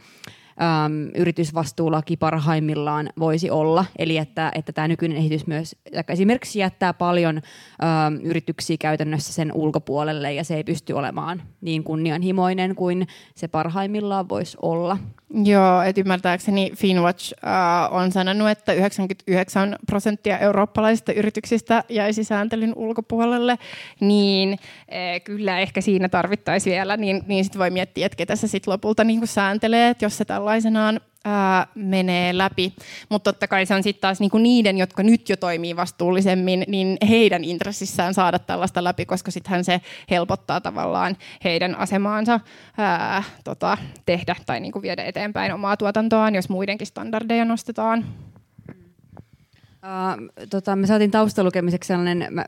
[0.61, 3.85] äm, yritysvastuulaki parhaimmillaan voisi olla.
[3.97, 5.75] Eli että, että tämä nykyinen esitys myös
[6.09, 12.75] esimerkiksi jättää paljon äm, yrityksiä käytännössä sen ulkopuolelle ja se ei pysty olemaan niin kunnianhimoinen
[12.75, 14.97] kuin se parhaimmillaan voisi olla.
[15.33, 23.57] Joo, että ymmärtääkseni Finwatch äh, on sanonut, että 99 prosenttia eurooppalaisista yrityksistä jäisi sääntelyn ulkopuolelle,
[23.99, 28.47] niin äh, kyllä ehkä siinä tarvittaisiin vielä, niin, niin sitten voi miettiä, että ketä se
[28.47, 32.73] sitten lopulta niin sääntelee, että jos se tällaisenaan ää, menee läpi.
[33.09, 36.97] Mutta totta kai se on sitten taas niinku niiden, jotka nyt jo toimii vastuullisemmin, niin
[37.09, 42.39] heidän intressissään saada tällaista läpi, koska sittenhän se helpottaa tavallaan heidän asemaansa
[42.77, 48.05] ää, tota, tehdä tai niinku viedä eteenpäin omaa tuotantoaan, jos muidenkin standardeja nostetaan.
[49.83, 52.45] Uh, tota, me saatiin taustalukemiseksi sellainen, mä,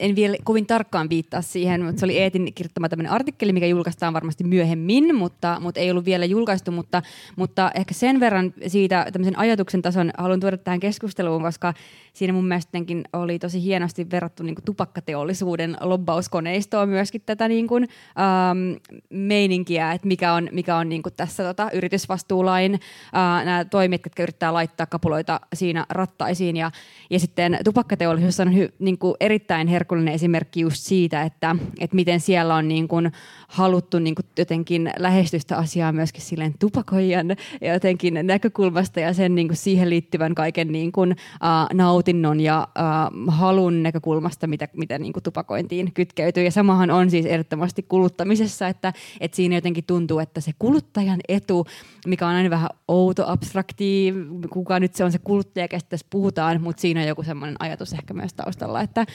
[0.00, 4.14] en vielä kovin tarkkaan viittaa siihen, mutta se oli Eetin kirjoittama tämmöinen artikkeli, mikä julkaistaan
[4.14, 7.02] varmasti myöhemmin, mutta, mutta ei ollut vielä julkaistu, mutta,
[7.36, 11.74] mutta ehkä sen verran siitä tämmöisen ajatuksen tason haluan tuoda tähän keskusteluun, koska
[12.12, 12.78] siinä mun mielestä
[13.12, 20.08] oli tosi hienosti verrattu niin kuin tupakkateollisuuden lobbauskoneistoa myöskin tätä niin kuin, um, meininkiä, että
[20.08, 24.86] mikä on, mikä on niin kuin tässä tota, yritysvastuulain uh, nämä toimijat, jotka yrittää laittaa
[24.86, 26.70] kapuloita siinä rattaisiin ja ja,
[27.10, 32.20] ja sitten tupakkateollisuus on hy, niin kuin erittäin herkullinen esimerkki just siitä, että, että miten
[32.20, 33.12] siellä on niin kuin
[33.48, 37.26] haluttu niin kuin jotenkin lähestystä asiaa myöskin silleen tupakoijan
[37.60, 43.34] jotenkin näkökulmasta ja sen niin kuin siihen liittyvän kaiken niin kuin, uh, nautinnon ja uh,
[43.34, 46.44] halun näkökulmasta, mitä, mitä niin kuin tupakointiin kytkeytyy.
[46.44, 51.66] Ja samahan on siis ehdottomasti kuluttamisessa, että, että siinä jotenkin tuntuu, että se kuluttajan etu,
[52.06, 54.14] mikä on aina vähän outo, abstrakti,
[54.50, 57.92] kuka nyt se on se kuluttaja, kestä tässä puhutaan, mutta siinä on joku semmoinen ajatus
[57.92, 59.06] ehkä myös taustalla, että,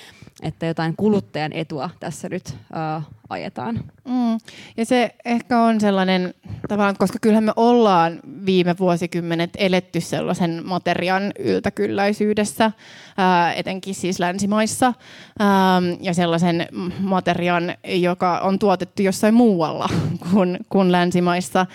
[0.42, 3.84] että jotain kuluttajan etua tässä nyt uh, ajetaan.
[4.06, 4.38] Mm.
[4.78, 6.34] Ja se ehkä on sellainen
[6.68, 12.72] tavallaan, koska kyllähän me ollaan viime vuosikymmenet eletty sellaisen materian yltäkylläisyydessä,
[13.18, 14.94] ää, etenkin siis länsimaissa,
[15.40, 16.68] ää, ja sellaisen
[17.00, 19.90] materian, joka on tuotettu jossain muualla
[20.32, 21.66] kuin, kuin länsimaissa.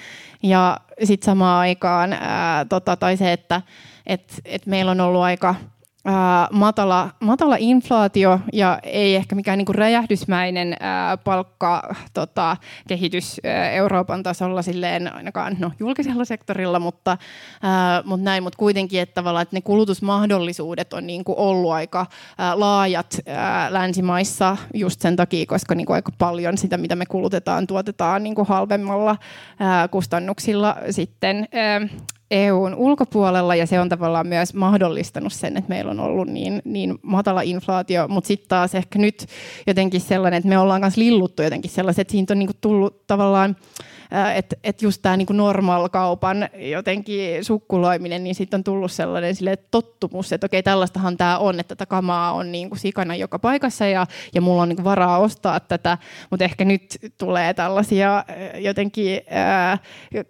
[0.42, 3.62] Ja sitten samaan aikaan, ää, tota, tai se, että
[4.07, 5.55] et, et meillä on ollut aika
[6.07, 12.57] ää, matala, matala inflaatio ja ei ehkä mikään niinku räjähdysmäinen ää, palkka tota,
[12.88, 13.40] kehitys
[13.73, 17.19] Euroopan tasolla silleen ainakaan no, julkisella sektorilla, mutta,
[17.62, 22.07] ää, mutta näin, mutta kuitenkin, että, tavallaan, että ne kulutusmahdollisuudet on niinku ollut aika
[22.38, 27.66] ää, laajat ää, länsimaissa just sen takia, koska niinku aika paljon sitä, mitä me kulutetaan,
[27.66, 29.16] tuotetaan niinku halvemmalla
[29.59, 31.81] ää, kustannuksilla sitten ää,
[32.30, 36.98] EUn ulkopuolella ja se on tavallaan myös mahdollistanut sen, että meillä on ollut niin, niin
[37.02, 39.26] matala inflaatio, mutta sitten taas ehkä nyt
[39.66, 43.56] jotenkin sellainen, että me ollaan myös lilluttu jotenkin sellaiset, että siitä on niinku tullut tavallaan
[44.35, 50.33] että et just tämä niinku normaal-kaupan jotenkin sukkuloiminen, niin sitten on tullut sellainen sille tottumus,
[50.33, 54.40] että okei, tällaistahan tämä on, että tätä kamaa on niinku sikana joka paikassa ja, ja
[54.40, 55.99] mulla on niinku varaa ostaa tätä,
[56.31, 58.25] mutta ehkä nyt tulee tällaisia
[58.59, 59.79] jotenkin ää,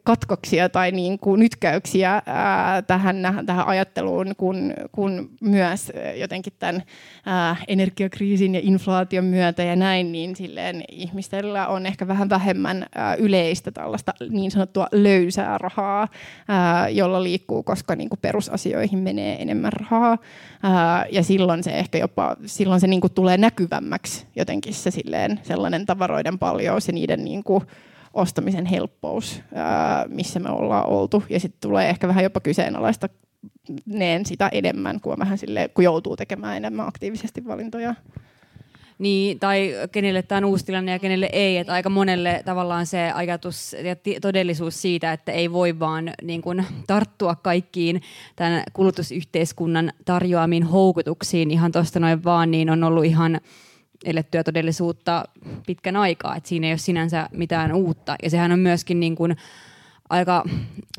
[0.04, 6.82] katkoksia tai niinku nytkäyksiä ää, tähän, tähän ajatteluun, kun, kun myös jotenkin tämän
[7.68, 13.65] energiakriisin ja inflaation myötä ja näin, niin silleen ihmisellä on ehkä vähän vähemmän ää, yleistä
[13.72, 16.08] tällaista niin sanottua löysää rahaa,
[16.48, 20.18] ää, jolla liikkuu, koska niin kuin perusasioihin menee enemmän rahaa.
[20.62, 25.40] Ää, ja silloin se ehkä jopa, silloin se niin kuin tulee näkyvämmäksi jotenkin se silleen,
[25.42, 27.64] sellainen tavaroiden paljous ja niiden niin kuin,
[28.16, 31.24] ostamisen helppous, ää, missä me ollaan oltu.
[31.28, 33.08] Ja sitten tulee ehkä vähän jopa kyseenalaista
[33.86, 37.94] neen sitä enemmän, kun, vähän sille, kun joutuu tekemään enemmän aktiivisesti valintoja.
[38.98, 41.58] Niin, tai kenelle tämä on uusi tilanne ja kenelle ei.
[41.58, 46.66] Että aika monelle tavallaan se ajatus ja todellisuus siitä, että ei voi vaan niin kuin,
[46.86, 48.02] tarttua kaikkiin
[48.36, 53.40] tämän kulutusyhteiskunnan tarjoamiin houkutuksiin ihan tuosta noin vaan, niin on ollut ihan
[54.04, 55.24] elettyä todellisuutta
[55.66, 56.36] pitkän aikaa.
[56.36, 58.16] Että siinä ei ole sinänsä mitään uutta.
[58.22, 59.36] Ja sehän on myöskin niin kuin,
[60.10, 60.44] aika,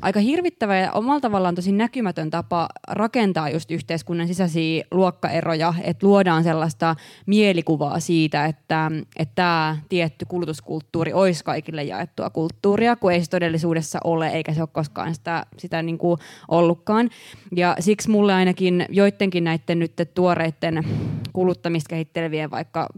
[0.02, 6.44] aika hirvittävä ja omalla tavallaan tosi näkymätön tapa rakentaa just yhteiskunnan sisäisiä luokkaeroja, että luodaan
[6.44, 8.90] sellaista mielikuvaa siitä, että,
[9.34, 14.68] tämä tietty kulutuskulttuuri olisi kaikille jaettua kulttuuria, kun ei se todellisuudessa ole, eikä se ole
[14.72, 17.10] koskaan sitä, sitä niin kuin ollutkaan.
[17.56, 20.84] Ja siksi mulle ainakin joidenkin näiden nyt tuoreiden
[21.32, 22.88] kuluttamista kehittelevien vaikka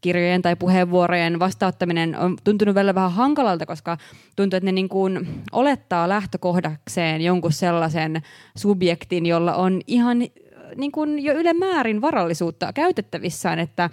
[0.00, 3.98] kirjojen tai puheenvuorojen vastauttaminen on tuntunut välillä vähän hankalalta, koska
[4.36, 8.22] tuntuu, että ne niin kuin olettaa lähtökohdakseen jonkun sellaisen
[8.56, 10.18] subjektin, jolla on ihan
[10.76, 13.90] niin kuin jo ylemäärin varallisuutta käytettävissään, että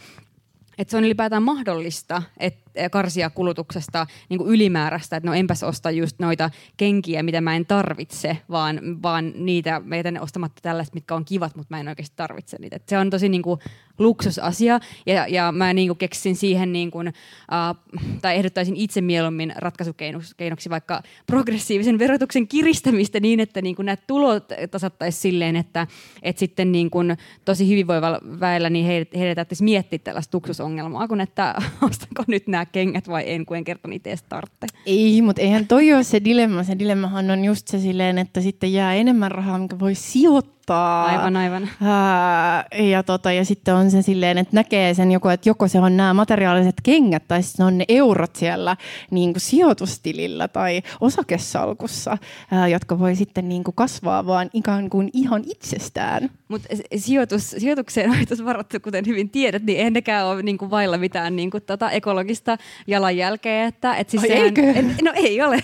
[0.78, 5.92] että se on ylipäätään mahdollista että karsia kulutuksesta niin kuin ylimääräistä, että no enpäs osta
[5.92, 11.26] just noita kenkiä, mitä mä en tarvitse, vaan, vaan niitä meitä ostamatta tällaista, mitkä on
[11.26, 12.76] kivat, mutta mä en oikeasti tarvitse niitä.
[12.76, 13.60] Et se on tosi niin kuin,
[14.00, 19.54] luksusasia ja, ja mä niin kuin keksin siihen niin kuin, uh, tai ehdottaisin itse mieluummin
[19.56, 25.88] ratkaisukeinoksi vaikka progressiivisen verotuksen kiristämistä niin, että niin kuin nämä tulot tasattaisiin silleen, että,
[26.24, 31.56] että sitten niin kuin tosi hyvinvoivalla väellä niin heidät, heidät miettiä tällaista luksusongelmaa, kun että
[31.90, 34.68] ostanko nyt nämä kengät vai en, kun en kerta niitä edes tarvitse.
[34.86, 36.64] Ei, mutta eihän toi ole se dilemma.
[36.64, 41.06] Se dilemmahan on just se silleen, että sitten jää enemmän rahaa, mikä voi sijoittaa auttaa.
[41.06, 41.70] Aivan, aivan.
[41.82, 45.80] Ää, ja, tota, ja sitten on se silleen, että näkee sen joko, että joko se
[45.80, 48.78] on nämä materiaaliset kengät tai sitten on ne eurot siellä
[49.12, 52.18] niin kuin sijoitustilillä tai osakesalkussa,
[52.52, 56.30] ää, jotka voi sitten niin kuin kasvaa vaan ikään kuin ihan itsestään.
[56.48, 60.98] Mutta sijoitus, sijoitukseen on varattu, kuten hyvin tiedät, niin eihän nekään ole niin kuin vailla
[60.98, 63.66] mitään niin kuin tota ekologista jalanjälkeä.
[63.66, 64.62] Että, et siis Ai sehän, eikö?
[64.62, 65.60] En, no ei ole.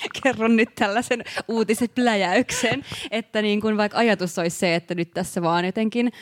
[0.22, 5.42] kerron nyt tällaisen uutiset pläjäyksen, että niin kuin vaikka ajatus olisi se, että nyt tässä
[5.42, 6.12] vaan jotenkin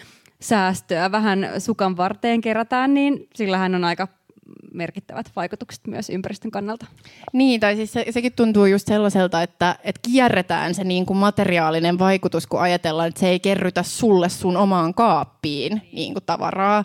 [0.40, 4.08] säästöä vähän sukan varteen kerätään, niin sillähän on aika
[4.74, 6.86] merkittävät vaikutukset myös ympäristön kannalta.
[7.32, 11.98] Niin, tai siis se, sekin tuntuu just sellaiselta, että, että kierretään se niin kuin materiaalinen
[11.98, 16.84] vaikutus, kun ajatellaan, että se ei kerrytä sulle sun omaan kaappiin niin kuin tavaraa,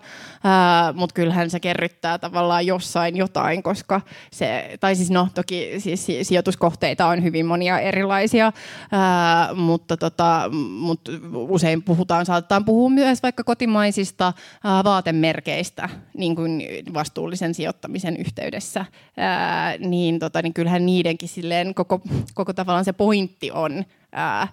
[0.94, 7.08] mutta kyllähän se kerryttää tavallaan jossain jotain, koska se, tai siis no toki siis sijoituskohteita
[7.08, 8.52] on hyvin monia erilaisia,
[8.92, 16.64] ää, mutta, tota, mutta usein puhutaan, saatetaan puhua myös vaikka kotimaisista ää, vaatemerkeistä niin kuin
[16.94, 17.73] vastuullisen sijoittamisen
[18.20, 18.86] yhteydessä,
[19.18, 22.02] ää, niin, tota, niin kyllähän niidenkin silleen koko,
[22.34, 24.48] koko tavallaan se pointti on ää,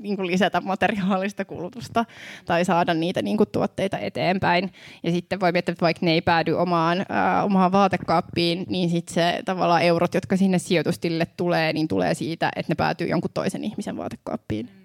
[0.00, 2.04] niin kuin lisätä materiaalista kulutusta
[2.44, 4.72] tai saada niitä niin kuin tuotteita eteenpäin.
[5.02, 9.14] Ja sitten voi miettiä, että vaikka ne ei päädy omaan, ää, omaan vaatekaappiin, niin sitten
[9.14, 13.64] se tavallaan eurot, jotka sinne sijoitustille tulee, niin tulee siitä, että ne päätyy jonkun toisen
[13.64, 14.83] ihmisen vaatekaappiin.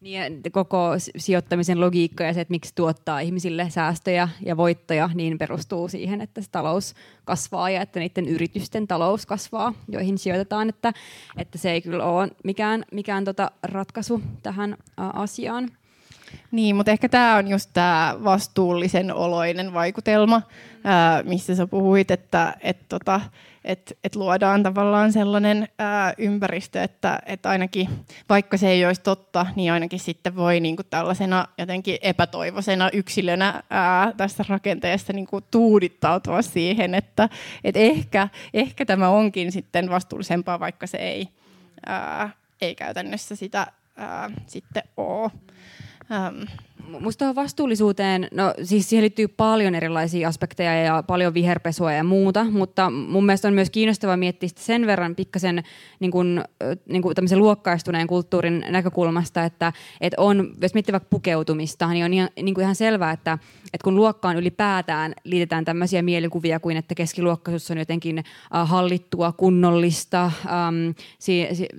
[0.00, 5.88] Niin koko sijoittamisen logiikka ja se, että miksi tuottaa ihmisille säästöjä ja voittoja, niin perustuu
[5.88, 10.92] siihen, että se talous kasvaa ja että niiden yritysten talous kasvaa, joihin sijoitetaan, että,
[11.36, 15.70] että se ei kyllä ole mikään, mikään tota ratkaisu tähän asiaan.
[16.50, 20.42] Niin, mutta ehkä tämä on just tämä vastuullisen oloinen vaikutelma,
[20.84, 23.20] ää, missä sä puhuit, että et tota,
[23.64, 27.88] et, et luodaan tavallaan sellainen ää, ympäristö, että et ainakin
[28.28, 34.12] vaikka se ei olisi totta, niin ainakin sitten voi niinku tällaisena jotenkin epätoivoisena yksilönä ää,
[34.16, 37.28] tästä rakenteesta niinku tuudittautua siihen, että
[37.64, 41.28] et ehkä, ehkä tämä onkin sitten vastuullisempaa, vaikka se ei
[41.86, 45.30] ää, ei käytännössä sitä ää, sitten ole.
[46.10, 46.48] Ähm,
[46.88, 52.44] Musta tuohon vastuullisuuteen, no siis siihen liittyy paljon erilaisia aspekteja ja paljon viherpesua ja muuta,
[52.44, 55.62] mutta mun mielestä on myös kiinnostavaa miettiä sen verran pikkasen
[56.00, 56.44] niin kuin,
[56.88, 62.28] niin kuin luokkaistuneen kulttuurin näkökulmasta, että, että on, jos miettii vaikka pukeutumista, niin on ihan,
[62.42, 67.70] niin kuin ihan selvää, että, että kun luokkaan ylipäätään liitetään tämmöisiä mielikuvia kuin, että keskiluokkaisuus
[67.70, 70.30] on jotenkin hallittua, kunnollista,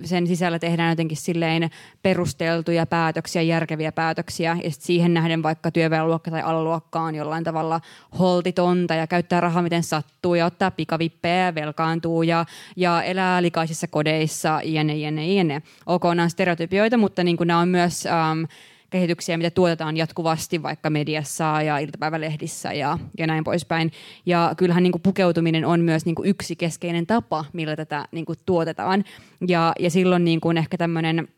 [0.04, 1.70] sen sisällä tehdään jotenkin silleen
[2.02, 7.80] perusteltuja päätöksiä, järkeviä päätöksiä, ja siihen nähden vaikka työväenluokka tai alaluokka on jollain tavalla
[8.18, 12.44] holtitonta ja käyttää rahaa miten sattuu ja ottaa pikavippejä ja velkaantuu ja,
[12.76, 15.62] ja elää likaisissa kodeissa, jne, jne, jne.
[15.86, 18.06] Ok, nämä on stereotypioita, mutta niin kuin nämä on myös...
[18.06, 18.44] Ähm,
[18.90, 23.92] kehityksiä, mitä tuotetaan jatkuvasti vaikka mediassa ja iltapäivälehdissä ja, ja näin poispäin.
[24.26, 28.24] Ja kyllähän niin kuin pukeutuminen on myös niin kuin yksi keskeinen tapa, millä tätä niin
[28.24, 29.04] kuin tuotetaan.
[29.48, 31.28] Ja, ja silloin niin kuin ehkä tämmöinen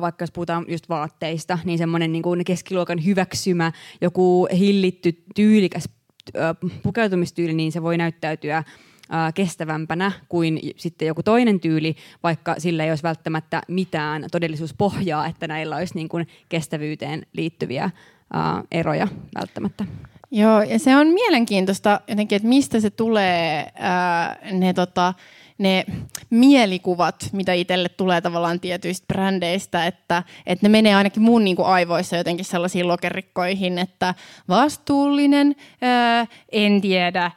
[0.00, 5.88] vaikka jos puhutaan just vaatteista, niin semmoinen niin kuin keskiluokan hyväksymä, joku hillitty, tyylikäs
[6.82, 8.64] pukeutumistyyli, niin se voi näyttäytyä
[9.34, 15.76] kestävämpänä kuin sitten joku toinen tyyli, vaikka sillä ei olisi välttämättä mitään todellisuuspohjaa, että näillä
[15.76, 17.90] olisi niin kuin kestävyyteen liittyviä
[18.70, 19.84] eroja välttämättä.
[20.30, 23.72] Joo, ja se on mielenkiintoista jotenkin, että mistä se tulee
[24.52, 25.14] ne tota,
[25.62, 25.84] ne
[26.30, 31.66] mielikuvat, mitä itselle tulee tavallaan tietyistä brändeistä, että, että ne menee ainakin mun niin kuin
[31.66, 34.14] aivoissa jotenkin sellaisiin lokerikkoihin, että
[34.48, 37.32] vastuullinen, ää, en tiedä, ää,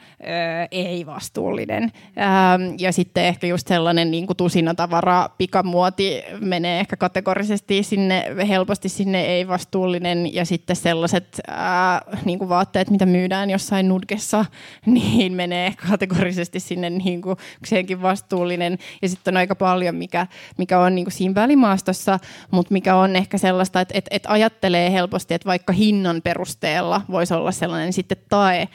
[0.72, 1.92] ei vastuullinen.
[2.16, 8.90] Ää, ja sitten ehkä just sellainen niin kuin tusinatavara, pikamuoti menee ehkä kategorisesti sinne, helposti
[8.90, 14.46] sinne ei vastuullinen, ja sitten sellaiset ää, niin kuin vaatteet, mitä myydään jossain nudgessa,
[14.86, 17.38] niin menee kategorisesti sinne niin kuin
[18.02, 18.15] vastuullinen
[19.02, 22.20] ja sitten on aika paljon, mikä, mikä on niin kuin siinä välimaastossa,
[22.52, 27.34] mutta mikä on ehkä sellaista, että, että, että ajattelee helposti, että vaikka hinnan perusteella voisi
[27.34, 28.68] olla sellainen sitten tae,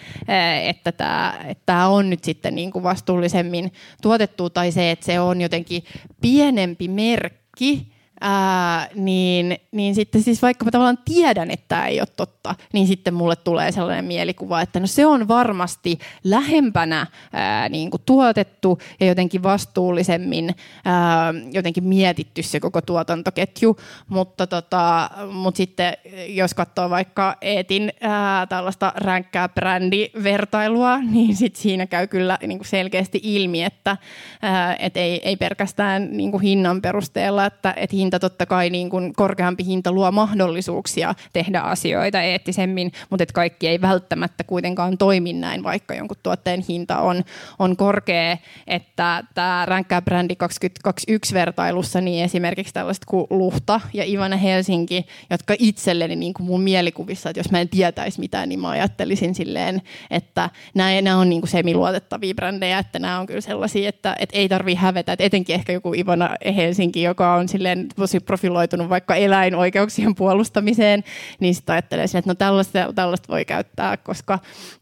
[0.68, 3.72] että tämä, että tämä on nyt sitten niin kuin vastuullisemmin
[4.02, 5.84] tuotettu tai se, että se on jotenkin
[6.20, 12.08] pienempi merkki, ää, niin, niin sitten siis vaikka mä tavallaan tiedän, että tämä ei ole
[12.16, 17.90] totta, niin sitten mulle tulee sellainen mielikuva, että no se on varmasti lähempänä ää, niin
[17.90, 20.54] kuin tuotettu ja jotenkin vastuullisemmin
[20.84, 23.76] ää, jotenkin mietitty se koko tuotantoketju,
[24.08, 25.92] mutta, tota, mutta sitten
[26.28, 32.68] jos katsoo vaikka Eetin ää, tällaista ränkkää brändivertailua, niin sitten siinä käy kyllä niin kuin
[32.68, 33.96] selkeästi ilmi, että
[34.42, 38.90] ää, et ei, ei pelkästään niin kuin hinnan perusteella, että et hinta totta kai niin
[38.90, 45.32] kuin korkeampi hinta luo mahdollisuuksia tehdä asioita eettisemmin, mutta että kaikki ei välttämättä kuitenkaan toimi
[45.32, 47.24] näin, vaikka jonkun tuotteen hinta on,
[47.58, 48.36] on korkea.
[48.66, 55.54] Että tämä ränkkää brändi 2021 vertailussa, niin esimerkiksi tällaiset kuin Luhta ja Ivana Helsinki, jotka
[55.58, 59.82] itselleni niin kuin mun mielikuvissa, että jos mä en tietäisi mitään, niin mä ajattelisin silleen,
[60.10, 64.48] että nämä on niin kuin semiluotettavia brändejä, että nämä on kyllä sellaisia, että, että ei
[64.48, 70.14] tarvitse hävetä, että etenkin ehkä joku Ivana Helsinki, joka on silleen tosi profiloitunut vaikka eläinoikeuksien
[70.14, 71.04] puolustamiseen,
[71.40, 74.38] niin sitten ajattelee että no tällaista, tällaista voi käyttää, koska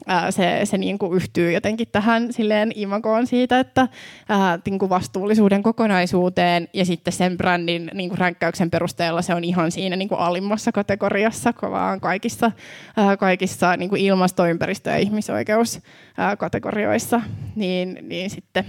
[0.07, 3.88] ää, se, se niin kuin yhtyy jotenkin tähän silleen imagoon siitä, että
[4.28, 9.44] ää, niin kuin vastuullisuuden kokonaisuuteen ja sitten sen brändin niin kuin ränkkäyksen perusteella se on
[9.44, 12.52] ihan siinä niin kuin alimmassa kategoriassa, vaan kaikissa,
[12.96, 17.20] ää, kaikissa niin kuin ilmasto-, ympäristö- ja ihmisoikeuskategorioissa,
[17.57, 18.64] niin, niin sitten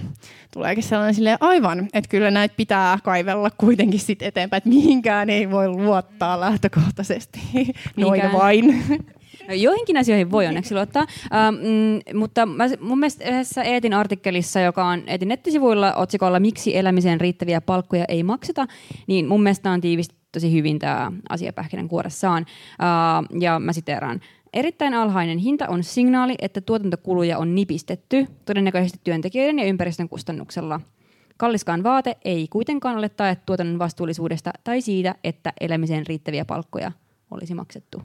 [0.54, 5.52] tuleekin sellainen silleen aivan, että kyllä näitä pitää kaivella kuitenkin sitten eteenpäin, että mihinkään ei
[5.52, 7.40] voi luottaa lähtökohtaisesti.
[7.98, 8.84] Noin vain.
[9.48, 11.56] No, joihinkin asioihin voi onneksi luottaa, ähm,
[12.18, 17.62] mutta mä, mun mielestä yhdessä Eetin artikkelissa, joka on Eetin nettisivuilla otsikolla Miksi elämiseen riittäviä
[17.62, 18.68] palkkoja ei makseta,
[19.08, 22.46] niin mun mielestä on tiivistetty tosi hyvin tämä asia pähkinänkuoressaan.
[22.46, 24.20] Uh, ja mä siteeraan.
[24.54, 30.82] Erittäin alhainen hinta on signaali, että tuotantokuluja on nipistetty, todennäköisesti työntekijöiden ja ympäristön kustannuksella–
[31.40, 36.92] Kalliskaan vaate ei kuitenkaan ole tae tuotannon vastuullisuudesta tai siitä, että elämiseen riittäviä palkkoja
[37.32, 38.02] olisi maksettu.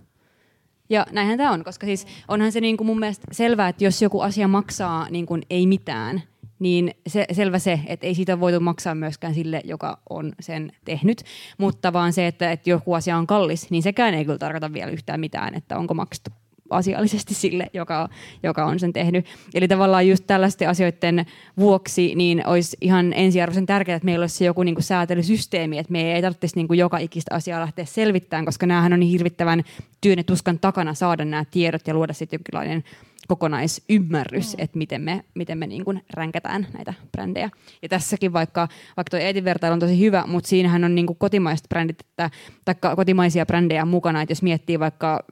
[0.90, 4.02] Ja näinhän tämä on, koska siis onhan se niin kuin mun mielestä selvää, että jos
[4.02, 6.22] joku asia maksaa niin kuin ei mitään,
[6.58, 11.22] niin se, selvä se, että ei siitä voitu maksaa myöskään sille, joka on sen tehnyt,
[11.58, 14.90] mutta vaan se, että, että joku asia on kallis, niin sekään ei kyllä tarkoita vielä
[14.90, 16.30] yhtään mitään, että onko maksettu
[16.74, 18.08] asiallisesti sille, joka,
[18.42, 19.26] joka on sen tehnyt.
[19.54, 21.26] Eli tavallaan just tällaisten asioiden
[21.58, 26.14] vuoksi niin olisi ihan ensiarvoisen tärkeää, että meillä olisi joku niin kuin säätelysysteemi, että me
[26.14, 29.62] ei tarvitsisi niin kuin joka ikistä asiaa lähteä selvittämään, koska näähän on niin hirvittävän
[30.00, 32.84] työn ja tuskan takana saada nämä tiedot ja luoda sitten jonkinlainen
[33.28, 34.64] kokonaisymmärrys, mm.
[34.64, 37.50] että miten me, miten me niin kuin ränkätään näitä brändejä.
[37.82, 41.16] Ja tässäkin vaikka, vaikka tuo Eetin vertailu on tosi hyvä, mutta siinähän on niin kuin
[41.18, 42.30] kotimaiset brändit, että,
[42.64, 45.24] tai kotimaisia brändejä mukana, että jos miettii vaikka,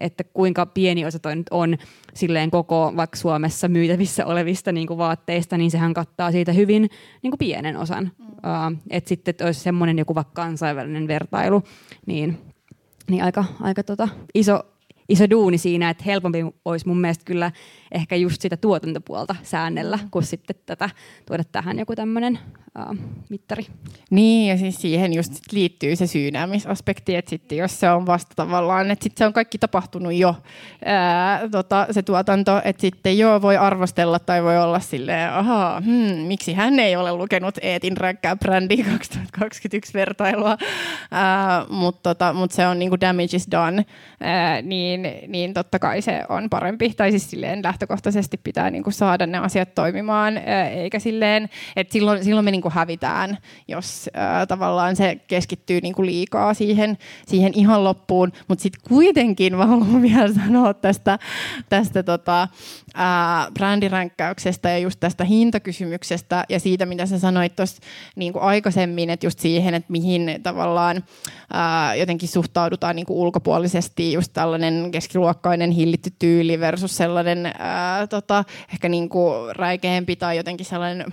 [0.00, 1.76] että kuinka pieni osa toi nyt on
[2.14, 6.90] silleen koko vaikka Suomessa myytävissä olevista niin kuin vaatteista, niin sehän kattaa siitä hyvin
[7.22, 8.10] niin kuin pienen osan.
[8.18, 8.26] Mm.
[8.26, 11.62] Uh, että sitten että olisi semmoinen joku vaikka kansainvälinen vertailu,
[12.06, 12.38] niin,
[13.10, 14.64] niin aika, aika tota, iso,
[15.08, 17.52] iso duuni siinä, että helpompi olisi mun mielestä kyllä
[17.92, 20.10] ehkä just sitä tuotantopuolta säännellä, mm.
[20.10, 20.90] kuin sitten tätä
[21.26, 22.38] tuoda tähän joku tämmöinen
[22.78, 22.96] uh,
[23.28, 23.66] mittari.
[24.10, 28.32] Niin, ja siis siihen just sit liittyy se syynäämisaspekti, että sitten jos se on vasta
[28.36, 30.34] tavallaan, että sitten se on kaikki tapahtunut jo,
[30.84, 36.18] ää, tota, se tuotanto, että sitten joo, voi arvostella tai voi olla silleen, ahaa, hmm,
[36.26, 40.56] miksi hän ei ole lukenut Eetin räkkää brändi 2021 vertailua,
[41.68, 43.84] mutta tota, mut se on niinku damage is done,
[44.20, 49.26] ää, niin, niin totta kai se on parempi, tai siis silleen lähtökohtaisesti pitää niinku saada
[49.26, 50.38] ne asiat toimimaan,
[50.74, 56.54] eikä silleen, että silloin, silloin me niinku hävitään, jos ää, tavallaan se keskittyy niinku liikaa
[56.54, 58.32] siihen, siihen ihan loppuun.
[58.48, 61.18] Mutta sitten kuitenkin mä haluan vielä sanoa tästä,
[61.68, 62.48] tästä tota,
[62.94, 67.82] ää, brändiränkkäyksestä ja just tästä hintakysymyksestä ja siitä, mitä sä sanoit tuossa
[68.16, 71.04] niinku aikaisemmin, että just siihen, että mihin tavallaan
[71.52, 78.88] ää, jotenkin suhtaudutaan niinku ulkopuolisesti just tällainen keskiluokkainen hillitty tyyli versus sellainen ää, tota, ehkä
[78.88, 81.06] niinku räikeämpi tai jotenkin sellainen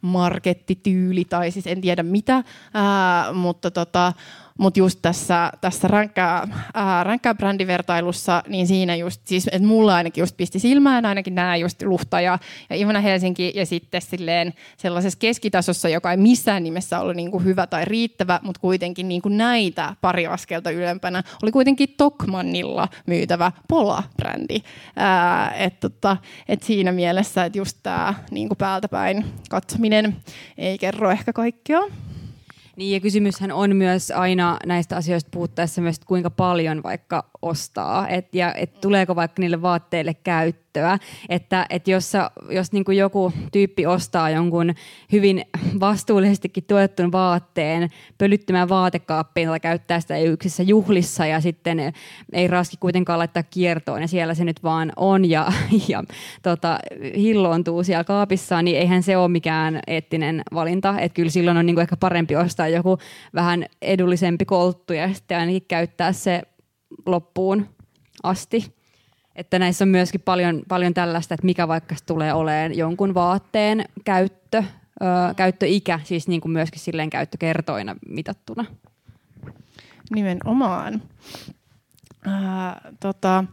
[0.00, 4.12] markettityyli tai siis en tiedä mitä, ää, mutta tota,
[4.58, 10.22] mutta just tässä, tässä ränkkää, ää, ränkkää brändivertailussa, niin siinä just, siis, että mulla ainakin
[10.22, 12.38] just pisti silmään ainakin nämä just Luhta ja,
[12.70, 17.44] ja Ivana Helsinki ja sitten silleen sellaisessa keskitasossa, joka ei missään nimessä ollut niin kuin
[17.44, 23.52] hyvä tai riittävä, mutta kuitenkin niin kuin näitä pari askelta ylempänä oli kuitenkin Tokmannilla myytävä
[23.68, 24.62] Pola-brändi.
[25.58, 26.16] Että tota,
[26.48, 30.16] et siinä mielessä, että just tämä niin päältä päin katsominen
[30.58, 31.80] ei kerro ehkä kaikkea.
[32.76, 38.08] Niin ja kysymyshän on myös aina näistä asioista puhuttaessa myös, että kuinka paljon vaikka ostaa
[38.08, 40.98] et, ja et tuleeko vaikka niille vaatteille käyttöä.
[41.28, 44.74] Että et jos, sä, jos niinku joku tyyppi ostaa jonkun
[45.12, 45.44] hyvin
[45.80, 51.92] vastuullisestikin tuotetun vaatteen pölyttymään vaatekaappiin tai käyttää sitä yksissä juhlissa ja sitten
[52.32, 55.52] ei raski kuitenkaan laittaa kiertoon ja siellä se nyt vaan on ja,
[55.88, 56.04] ja
[56.42, 56.78] tota,
[57.16, 60.94] hilloontuu siellä kaapissa, niin eihän se ole mikään eettinen valinta.
[60.98, 62.98] Että kyllä silloin on niinku ehkä parempi ostaa joku
[63.34, 66.42] vähän edullisempi kolttu ja sitten ainakin käyttää se
[67.06, 67.68] loppuun
[68.22, 68.74] asti.
[69.36, 74.58] Että näissä on myöskin paljon, paljon tällaista, että mikä vaikka tulee olemaan jonkun vaatteen käyttö,
[74.58, 78.64] ö, käyttöikä, siis niin kuin myöskin silleen käyttökertoina mitattuna.
[80.14, 81.02] Nimenomaan.
[82.26, 83.44] Äh, tota,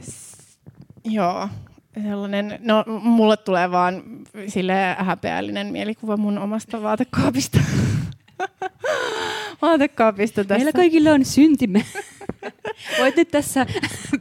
[0.00, 0.58] s-
[1.04, 1.48] joo,
[2.02, 4.02] sellainen, no mulle tulee vaan
[4.48, 7.58] sille häpeällinen mielikuva mun omasta vaatekaapista.
[9.62, 10.54] vaatekaapista tässä.
[10.54, 11.84] Meillä kaikilla on syntimme.
[12.98, 13.66] Voit nyt tässä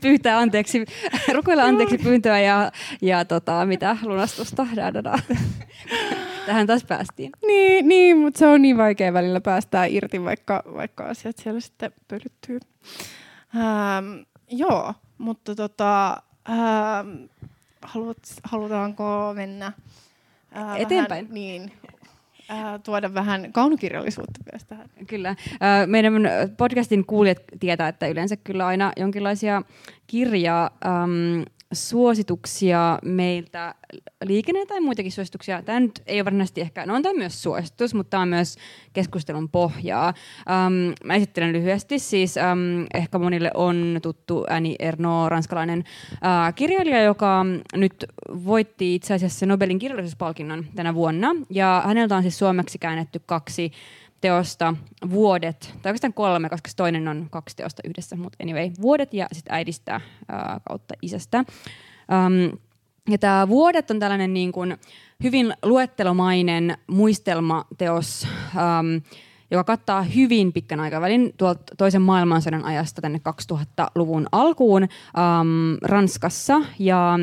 [0.01, 0.85] pyytää anteeksi,
[1.33, 4.67] rukoilla anteeksi pyyntöä ja, ja tota, mitä lunastusta.
[4.75, 5.19] Da, da, da.
[6.45, 7.31] Tähän taas päästiin.
[7.47, 11.91] Niin, niin mutta se on niin vaikea välillä päästää irti, vaikka, vaikka asiat siellä sitten
[12.07, 12.59] pölyttyy.
[13.55, 17.23] Ähm, joo, mutta tota, ähm,
[17.81, 19.65] haluat, halutaanko mennä
[20.57, 21.25] äh, Eteenpäin.
[21.25, 21.71] Vähän, niin,
[22.51, 24.89] äh, tuoda vähän kaunokirjallisuutta myös tähän.
[25.07, 25.29] Kyllä.
[25.29, 25.37] Äh,
[25.85, 26.13] meidän
[26.57, 29.61] podcastin kuulijat tietää, että yleensä kyllä aina jonkinlaisia
[30.07, 30.69] kirjaa
[31.73, 33.75] suosituksia meiltä
[34.23, 35.61] liikenne- tai muitakin suosituksia.
[35.61, 38.57] Tämä nyt ei ole varsinaisesti ehkä, no on tämä myös suositus, mutta tämä on myös
[38.93, 40.13] keskustelun pohjaa.
[40.67, 47.03] Um, mä esittelen lyhyesti, siis um, ehkä monille on tuttu Annie Ernaux, ranskalainen uh, kirjailija,
[47.03, 47.45] joka
[47.75, 48.05] nyt
[48.45, 51.35] voitti itse asiassa Nobelin kirjallisuuspalkinnon tänä vuonna.
[51.49, 53.71] Ja häneltä on siis suomeksi käännetty kaksi
[54.21, 54.73] teosta
[55.09, 59.55] Vuodet, tai oikeastaan kolme, koska toinen on kaksi teosta yhdessä, mutta anyway, Vuodet ja sitten
[59.55, 61.39] äidistä ää, kautta isästä.
[61.39, 62.57] Um,
[63.09, 64.77] ja tämä Vuodet on tällainen niin kuin
[65.23, 69.01] hyvin luettelomainen muistelmateos, um,
[69.51, 73.21] joka kattaa hyvin pitkän aikavälin tuolta toisen maailmansodan ajasta tänne
[73.53, 76.61] 2000-luvun alkuun um, Ranskassa.
[76.79, 77.19] Ja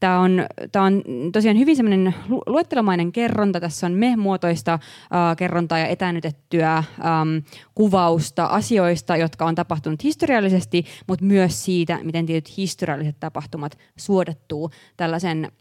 [0.00, 0.46] tämä on,
[0.76, 1.02] on
[1.32, 2.14] tosiaan hyvin semmoinen
[2.46, 3.60] luettelomainen kerronta.
[3.60, 7.42] Tässä on me-muotoista uh, kerrontaa ja etänytettyä um,
[7.74, 15.52] kuvausta asioista, jotka on tapahtunut historiallisesti, mutta myös siitä, miten tietyt historialliset tapahtumat suodattuu tällaisen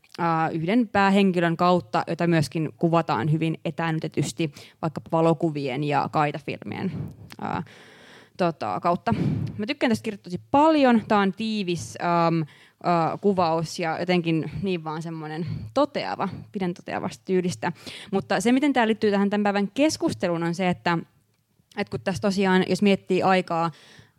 [0.51, 4.51] yhden päähenkilön kautta, jota myöskin kuvataan hyvin etäännytetysti
[4.81, 6.91] vaikka valokuvien ja kaitafilmien
[7.41, 7.63] uh,
[8.37, 9.13] tota, kautta.
[9.57, 11.01] Mä tykkään tästä kirjoittaa tosi paljon.
[11.07, 11.97] Tämä on tiivis,
[12.27, 17.71] um, uh, kuvaus ja jotenkin niin vaan semmoinen toteava, pidän toteavasta tyylistä.
[18.11, 20.97] Mutta se, miten tämä liittyy tähän tämän päivän keskusteluun, on se, että,
[21.77, 23.71] että kun tässä tosiaan, jos miettii aikaa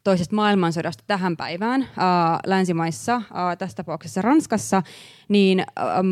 [0.04, 1.88] toisesta maailmansodasta tähän päivään
[2.46, 3.22] länsimaissa,
[3.58, 4.82] tässä tapauksessa Ranskassa,
[5.28, 5.64] niin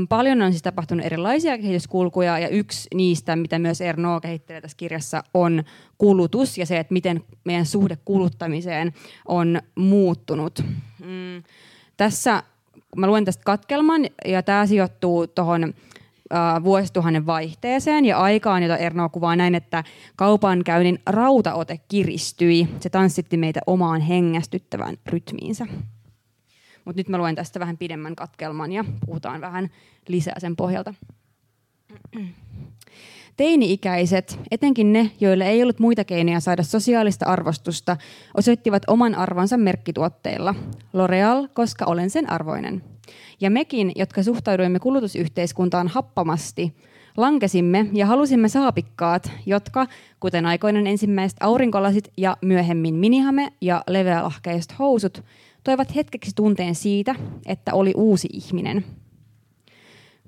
[0.08, 5.24] paljon on siis tapahtunut erilaisia kehityskulkuja ja yksi niistä, mitä myös Erno kehittelee tässä kirjassa,
[5.34, 5.64] on
[5.98, 8.92] kulutus ja se, että miten meidän suhde kuluttamiseen
[9.28, 10.64] on muuttunut.
[10.98, 11.42] Mm.
[11.96, 12.42] Tässä
[12.96, 15.74] mä luen tästä katkelman ja tämä sijoittuu tuohon
[16.32, 19.84] äh, vuosituhannen vaihteeseen ja aikaan, jota Erno kuvaa näin, että
[20.16, 22.68] kaupankäynnin rautaote kiristyi.
[22.80, 25.66] Se tanssitti meitä omaan hengästyttävään rytmiinsä.
[26.84, 29.70] Mutta nyt mä luen tästä vähän pidemmän katkelman ja puhutaan vähän
[30.08, 30.94] lisää sen pohjalta.
[33.36, 37.96] Teini-ikäiset, etenkin ne, joille ei ollut muita keinoja saada sosiaalista arvostusta,
[38.36, 40.54] osoittivat oman arvonsa merkkituotteilla.
[40.92, 42.82] L'Oreal, koska olen sen arvoinen.
[43.40, 46.74] Ja mekin, jotka suhtauduimme kulutusyhteiskuntaan happamasti,
[47.16, 49.86] lankesimme ja halusimme saapikkaat, jotka,
[50.20, 55.24] kuten aikoinen ensimmäiset aurinkolasit ja myöhemmin minihame ja leveälahkeiset housut,
[55.64, 57.14] toivat hetkeksi tunteen siitä,
[57.46, 58.84] että oli uusi ihminen.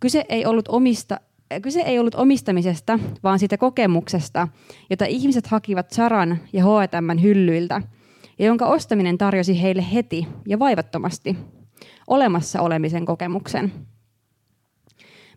[0.00, 1.20] Kyse ei ollut omista
[1.62, 4.48] kyse ei ollut omistamisesta, vaan siitä kokemuksesta,
[4.90, 7.82] jota ihmiset hakivat Saran ja H&M hyllyiltä,
[8.38, 11.36] ja jonka ostaminen tarjosi heille heti ja vaivattomasti
[12.06, 13.72] olemassa olemisen kokemuksen.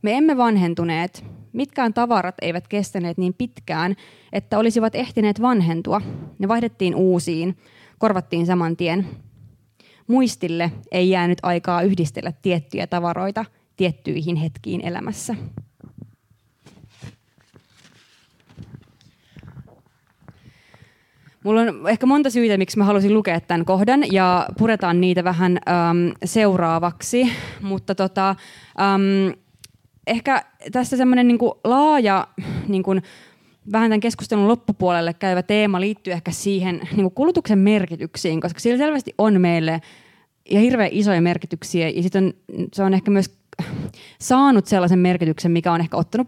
[0.01, 1.25] Me emme vanhentuneet.
[1.53, 3.95] Mitkään tavarat eivät kestäneet niin pitkään,
[4.33, 6.01] että olisivat ehtineet vanhentua.
[6.39, 7.57] Ne vaihdettiin uusiin,
[7.99, 9.07] korvattiin saman tien.
[10.07, 13.45] Muistille ei jäänyt aikaa yhdistellä tiettyjä tavaroita
[13.77, 15.35] tiettyihin hetkiin elämässä.
[21.47, 25.57] Mulla on ehkä monta syytä, miksi mä halusin lukea tämän kohdan ja puretaan niitä vähän
[25.57, 27.31] äm, seuraavaksi.
[27.61, 29.33] Mutta tota, äm,
[30.07, 32.27] ehkä tässä semmoinen niinku laaja
[32.67, 32.91] niinku,
[33.71, 39.13] vähän tämän keskustelun loppupuolelle käyvä teema liittyy ehkä siihen niinku kulutuksen merkityksiin, koska sillä selvästi
[39.17, 39.81] on meille
[40.51, 42.33] ja hirveän isoja merkityksiä ja sit on,
[42.73, 43.37] se on ehkä myös
[44.19, 46.27] saanut sellaisen merkityksen, mikä on ehkä ottanut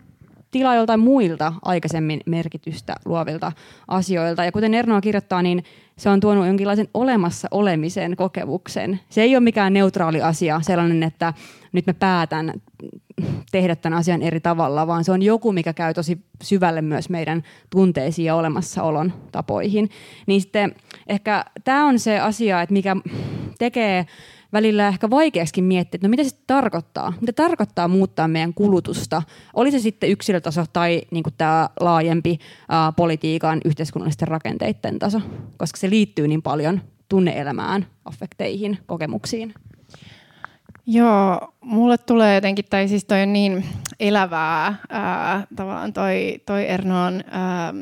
[0.52, 3.52] tilaa joltain muilta aikaisemmin merkitystä luovilta
[3.88, 4.45] asioilta.
[4.45, 5.64] Ja kuten Ernoa kirjoittaa, niin
[5.97, 9.00] se on tuonut jonkinlaisen olemassa olemisen kokemuksen.
[9.10, 11.34] Se ei ole mikään neutraali asia, sellainen, että
[11.72, 12.54] nyt mä päätän
[13.52, 17.43] tehdä tämän asian eri tavalla, vaan se on joku, mikä käy tosi syvälle myös meidän
[17.70, 19.89] tunteisiin ja olemassaolon tapoihin.
[20.28, 20.76] Niin sitten
[21.08, 22.95] ehkä tämä on se asia, että mikä
[23.60, 24.06] tekee
[24.54, 27.14] välillä ehkä vaikeaksi miettiä, että no mitä se tarkoittaa?
[27.22, 29.22] Mitä tarkoittaa muuttaa meidän kulutusta?
[29.54, 32.39] Oli se sitten yksilötaso tai niin tämä laajempi
[32.70, 35.22] ää, politiikan yhteiskunnallisten rakenteiden taso,
[35.58, 39.54] koska se liittyy niin paljon tunneelämään, affekteihin, kokemuksiin.
[40.86, 43.66] Joo, mulle tulee jotenkin, tai siis toi on niin
[44.00, 47.74] elävää ää, tavallaan toi, toi Ernoon ää,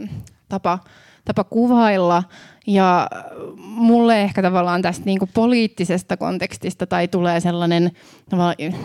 [0.50, 0.80] tapa,
[1.28, 2.24] tapa kuvailla
[2.68, 3.08] ja
[3.58, 7.92] mulle ehkä tavallaan tästä niin kuin poliittisesta kontekstista tai tulee sellainen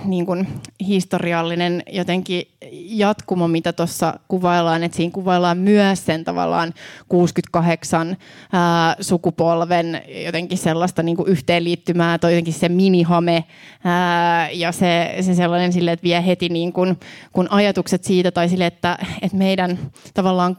[0.05, 0.49] niin kuin
[0.87, 6.75] historiallinen jotenkin jatkumo, mitä tuossa kuvaillaan, että siinä kuvaillaan myös sen tavallaan
[7.09, 8.17] 68
[8.53, 13.45] ää, sukupolven jotenkin sellaista niin kuin yhteenliittymää, tai jotenkin se minihame
[13.85, 17.01] ää, ja se, se sellainen sille, että vie heti niin kuin,
[17.33, 19.79] kun ajatukset siitä tai sille, että, että meidän
[20.15, 20.57] tavallaan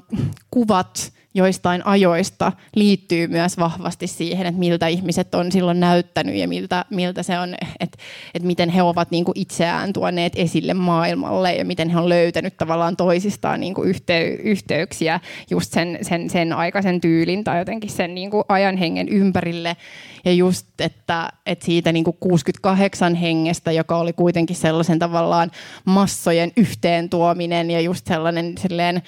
[0.52, 6.86] kuvat joistain ajoista liittyy myös vahvasti siihen, että miltä ihmiset on silloin näyttänyt ja miltä,
[6.90, 7.98] miltä se on, että,
[8.34, 12.58] että miten he ovat niin kuin itseään tuoneet esille maailmalle ja miten he on löytänyt
[12.58, 15.20] tavallaan toisistaan niin kuin yhtey- yhteyksiä
[15.50, 19.78] just sen, sen, sen aikaisen tyylin tai jotenkin sen niin kuin ajan hengen ympärille.
[20.26, 25.52] Ja just, että, että siitä niin kuin 68 hengestä, joka oli kuitenkin sellaisen tavallaan
[25.86, 29.02] massojen yhteen tuominen ja just sellainen silleen,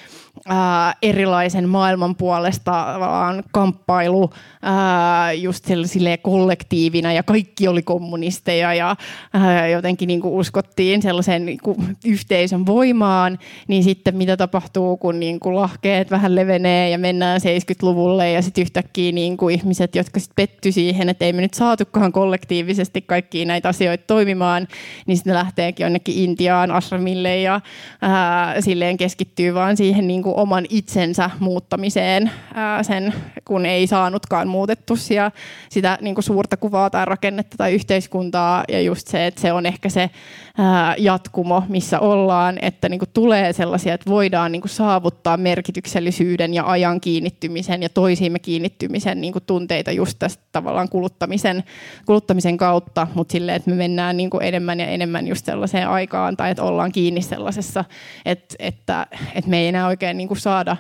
[0.46, 4.30] ää, erilaisen maailman puolesta tavallaan kamppailu
[4.62, 8.96] ää, just sille kollektiivina ja kaikki oli kommunisteja ja
[9.34, 15.20] ää, jotenkin niin kuin uskottiin sellaisen niin kuin yhteisön voimaan, niin sitten mitä tapahtuu, kun
[15.20, 20.20] niin kuin lahkeet vähän levenee ja mennään 70-luvulle ja sitten yhtäkkiä niin kuin ihmiset, jotka
[20.20, 24.68] sitten petty siihen, että ei me nyt saatukaan kollektiivisesti kaikkia näitä asioita toimimaan,
[25.08, 27.62] niin sitten lähteekin jonnekin Intiaan, Ashramille ja
[28.02, 33.14] ää, silleen keskittyy vaan siihen niin kuin oman itsensä muuttamiseen muutamiseen ää, sen,
[33.46, 35.32] kun ei saanutkaan muutettu sitä,
[35.70, 38.64] sitä niin kuin suurta kuvaa tai rakennetta tai yhteiskuntaa.
[38.68, 40.10] Ja just se, että se on ehkä se
[40.58, 46.54] ää, jatkumo, missä ollaan, että niin kuin tulee sellaisia, että voidaan niin kuin saavuttaa merkityksellisyyden
[46.54, 51.64] ja ajan kiinnittymisen ja toisiimme kiinnittymisen niin kuin tunteita just tästä tavallaan kuluttamisen,
[52.06, 56.38] kuluttamisen kautta, mutta silleen, että me mennään niin kuin enemmän ja enemmän just sellaiseen aikaan
[56.38, 57.86] tai että ollaan kiinni sellaisessa,
[58.26, 60.78] että, että, että me ei enää oikein niin kuin saada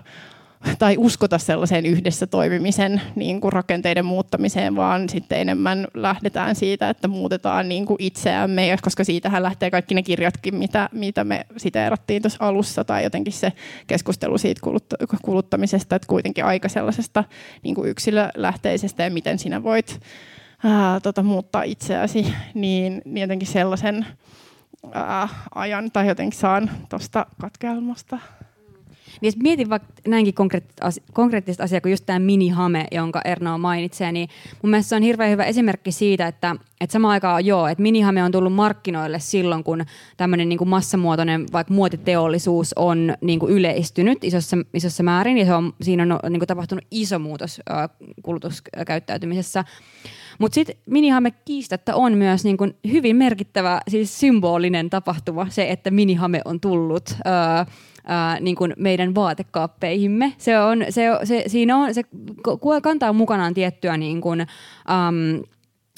[0.79, 7.07] tai uskota sellaiseen yhdessä toimimisen niin kuin rakenteiden muuttamiseen, vaan sitten enemmän lähdetään siitä, että
[7.07, 12.45] muutetaan niin kuin itseämme, koska siitähän lähtee kaikki ne kirjatkin, mitä, mitä me siteerattiin tuossa
[12.45, 13.53] alussa, tai jotenkin se
[13.87, 14.61] keskustelu siitä
[15.21, 17.23] kuluttamisesta, että kuitenkin aika sellaisesta
[17.63, 19.99] niin kuin yksilölähteisestä ja miten sinä voit
[20.63, 24.05] ää, tota, muuttaa itseäsi, niin, niin jotenkin sellaisen
[24.93, 28.19] ää, ajan tai jotenkin saan tuosta katkelmasta
[29.21, 30.33] niin mietin vaikka näinkin
[31.13, 34.29] konkreettista asiaa kuin just tämä minihame, jonka Erno mainitsee, niin
[34.61, 38.23] mun mielestä se on hirveän hyvä esimerkki siitä, että, että samaan aikaan joo, että minihame
[38.23, 39.85] on tullut markkinoille silloin, kun
[40.17, 45.53] tämmöinen niin kuin massamuotoinen vaikka muotiteollisuus on niin kuin yleistynyt isossa, isossa määrin ja se
[45.53, 47.89] on, siinä on niin kuin tapahtunut iso muutos äh,
[48.23, 49.63] kulutuskäyttäytymisessä.
[50.39, 55.91] Mutta sitten minihame kiistatta on myös niin kun hyvin merkittävä, siis symbolinen tapahtuma, se, että
[55.91, 57.09] minihame on tullut.
[57.09, 57.73] Öö,
[58.05, 60.33] ää, niin kuin meidän vaatekaappeihimme.
[60.37, 62.03] Se on, se, se, siinä on, se
[62.81, 65.43] kantaa mukanaan tiettyä niin kuin, äm,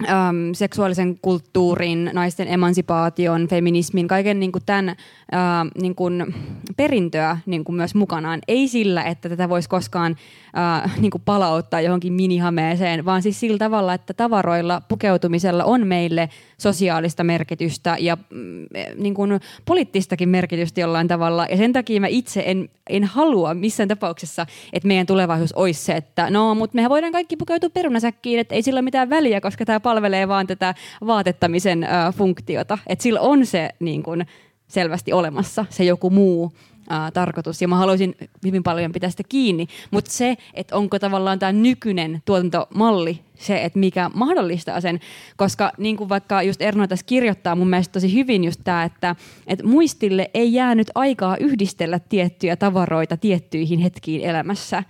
[0.03, 4.95] äm, seksuaalisen kulttuurin, naisten emansipaation, feminismin, kaiken niin kuin tämän
[5.31, 6.35] ää, niin kuin
[6.77, 8.39] perintöä niin kuin myös mukanaan.
[8.47, 10.15] Ei sillä, että tätä voisi koskaan
[10.53, 16.29] ää, niin kuin palauttaa johonkin minihameeseen, vaan siis sillä tavalla, että tavaroilla pukeutumisella on meille
[16.57, 18.65] sosiaalista merkitystä ja mm,
[18.97, 21.45] niin kuin poliittistakin merkitystä jollain tavalla.
[21.49, 25.93] Ja sen takia mä itse en, en halua missään tapauksessa, että meidän tulevaisuus olisi se,
[25.93, 29.65] että no, mutta mehän voidaan kaikki pukeutua perunasäkkiin, että ei sillä ole mitään väliä, koska
[29.65, 30.75] tämä palvelee vaan tätä
[31.07, 32.77] vaatettamisen ää, funktiota.
[32.87, 34.25] Että sillä on se niin kuin,
[34.67, 36.51] selvästi olemassa, se joku muu
[36.89, 37.61] ää, tarkoitus.
[37.61, 38.15] Ja mä haluaisin
[38.45, 39.67] hyvin paljon pitää sitä kiinni.
[39.91, 44.99] Mutta se, että onko tavallaan tämä nykyinen tuotantomalli se, että mikä mahdollistaa sen,
[45.37, 49.15] koska niin kuin vaikka just Erno tässä kirjoittaa mun mielestä tosi hyvin just tämä, että,
[49.47, 54.83] että muistille ei jäänyt aikaa yhdistellä tiettyjä tavaroita tiettyihin hetkiin elämässä.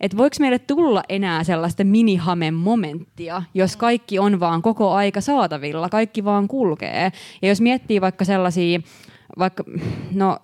[0.00, 5.88] Että voiko meille tulla enää sellaista minihamen momenttia, jos kaikki on vaan koko aika saatavilla,
[5.88, 7.12] kaikki vaan kulkee.
[7.42, 8.80] Ja jos miettii vaikka sellaisia
[9.38, 9.64] vaikka,
[10.12, 10.38] no,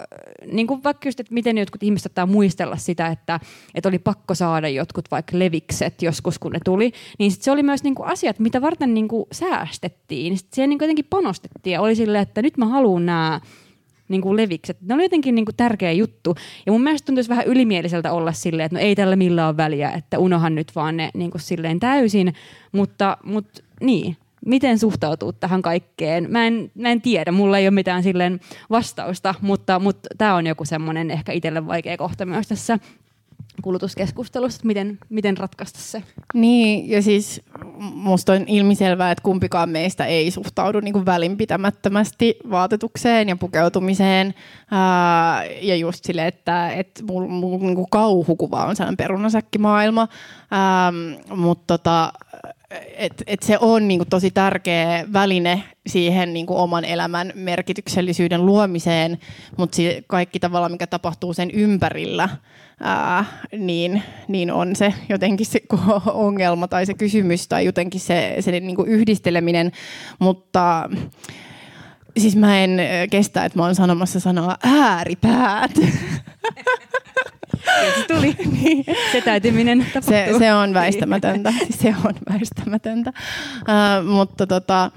[0.52, 3.40] niin kuin vaikka just, että miten jotkut ihmiset ottaa muistella sitä, että,
[3.74, 7.62] että oli pakko saada jotkut vaikka levikset joskus, kun ne tuli, niin sit se oli
[7.62, 10.30] myös niin kuin asiat, mitä varten niin kuin säästettiin.
[10.30, 13.40] Niin siihen niin kuin jotenkin panostettiin ja oli silleen, että nyt mä haluan nämä
[14.15, 14.77] niin kuin levikset.
[14.81, 16.35] Ne oli jotenkin niin kuin tärkeä juttu.
[16.67, 19.91] Ja mun mielestä tuntuisi vähän ylimieliseltä olla silleen, että no ei tällä millään ole väliä,
[19.91, 22.35] että unohan nyt vaan ne niin kuin silleen täysin.
[22.73, 26.31] Mutta, mutta niin, miten suhtautuu tähän kaikkeen?
[26.31, 28.41] Mä en, mä en tiedä, mulla ei ole mitään silleen
[28.71, 32.79] vastausta, mutta, mutta tämä on joku semmoinen ehkä itselle vaikea kohta myös tässä
[33.62, 36.02] kulutuskeskustelussa, että miten, miten ratkaista se.
[36.34, 37.42] Niin, ja siis
[37.80, 44.34] musta on ilmiselvää, että kumpikaan meistä ei suhtaudu niin kuin välinpitämättömästi vaatetukseen ja pukeutumiseen.
[44.70, 50.09] Ää, ja just silleen, että, että mun, mun niin kuin kauhukuva on sellainen perunasäkkimaailma.
[51.36, 52.12] mutta tota,
[52.96, 59.18] et, et se on niinku tosi tärkeä väline siihen niinku oman elämän merkityksellisyyden luomiseen,
[59.57, 59.76] mutta
[60.07, 62.28] kaikki tavalla, mikä tapahtuu sen ympärillä,
[62.81, 63.25] ää,
[63.59, 65.61] niin, niin on se jotenkin se
[66.07, 69.72] ongelma tai se kysymys tai jotenkin se, se niinku yhdisteleminen,
[70.18, 70.91] mutta
[72.18, 72.79] siis mä en
[73.11, 75.70] kestä, että mä oon sanomassa sanaa ääripäät.
[77.95, 78.37] se tuli.
[78.62, 78.85] niin.
[79.12, 81.53] Se täytyminen Se, se on väistämätöntä.
[81.70, 83.12] se on väistämätöntä.
[83.61, 84.91] Uh, mutta tota,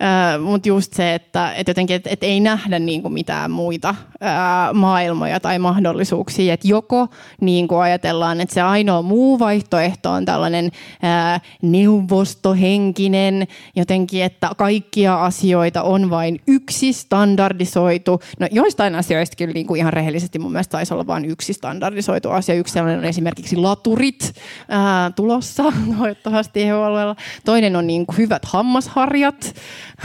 [0.00, 4.74] uh, mut just se, että et jotenkin et, et ei nähdä niinku mitään muita uh,
[4.74, 6.54] maailmoja tai mahdollisuuksia.
[6.54, 7.08] Et joko
[7.40, 13.46] niinku ajatellaan, että se ainoa muu vaihtoehto on tällainen uh, neuvostohenkinen,
[13.76, 18.20] jotenkin, että kaikkia asioita on vain yksi standardisoitu.
[18.38, 22.54] No joistain asioista kyllä niinku ihan rehellisesti mun mielestä taisi olla vain yksi standardisoitu asia.
[22.54, 24.34] Yksi sellainen on esimerkiksi laturit
[24.68, 25.62] ää, tulossa
[25.98, 27.16] toivottavasti EU-alueella.
[27.44, 29.54] Toinen on niin kuin hyvät hammasharjat.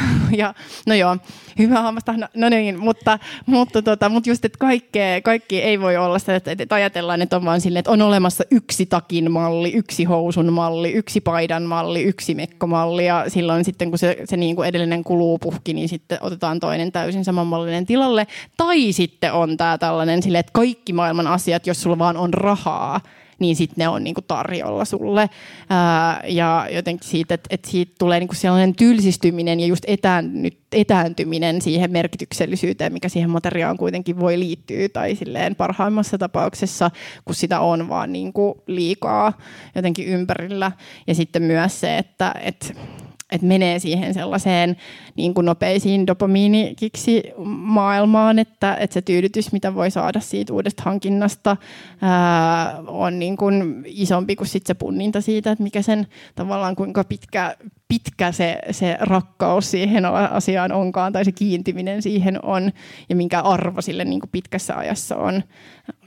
[0.38, 0.54] ja,
[0.88, 1.18] no joo,
[1.60, 5.98] hyvä hammasta, no, no niin, mutta, mutta, tota, mutta just, että kaikkea, kaikki ei voi
[5.98, 9.74] olla sitä, että, että ajatellaan, että on vaan silleen, että on olemassa yksi takin malli,
[9.74, 14.56] yksi housun malli, yksi paidan malli, yksi mekkomalli ja silloin sitten kun se, se niin
[14.56, 18.28] kuin edellinen kuluu puhki, niin sitten otetaan toinen täysin samanmallinen tilalle.
[18.58, 23.02] Tai sitten on tämä tällainen silleen, että kaikki maailman asiat, jos sulla vaan on rahaa,
[23.40, 25.30] niin sitten ne on niinku tarjolla sulle.
[25.70, 31.62] Ää, ja jotenkin siitä, että et siitä tulee niinku sellainen tylsistyminen ja just etäännyt, etääntyminen
[31.62, 36.92] siihen merkityksellisyyteen, mikä siihen materiaan kuitenkin voi liittyä, tai silleen parhaimmassa tapauksessa,
[37.26, 39.34] kun sitä on vaan niinku liikaa
[39.76, 40.72] jotenkin ympärillä.
[41.08, 42.78] Ja sitten myös se, että et,
[43.36, 44.78] että menee siihen sellaiseen
[45.16, 51.58] niin kuin nopeisiin dopamiinikiksi maailmaan, että, että se tyydytys, mitä voi saada siitä uudesta hankinnasta,
[52.02, 57.04] ää, on niin kuin isompi kuin sit se punninta siitä, että mikä sen tavallaan kuinka
[57.04, 57.56] pitkä,
[57.88, 62.72] pitkä se, se rakkaus siihen asiaan onkaan tai se kiintyminen siihen on
[63.10, 65.44] ja minkä arvo sille niin kuin pitkässä ajassa on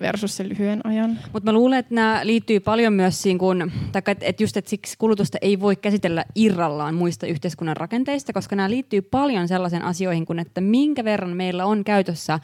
[0.00, 1.18] versus se lyhyen ajan.
[1.32, 4.98] Mutta mä luulen, että nämä liittyy paljon myös siihen, kun, että et just, että siksi
[4.98, 10.38] kulutusta ei voi käsitellä irrallaan muista yhteiskunnan rakenteista, koska nämä liittyy paljon sellaisen asioihin kuin,
[10.38, 12.40] että minkä verran meillä on käytössä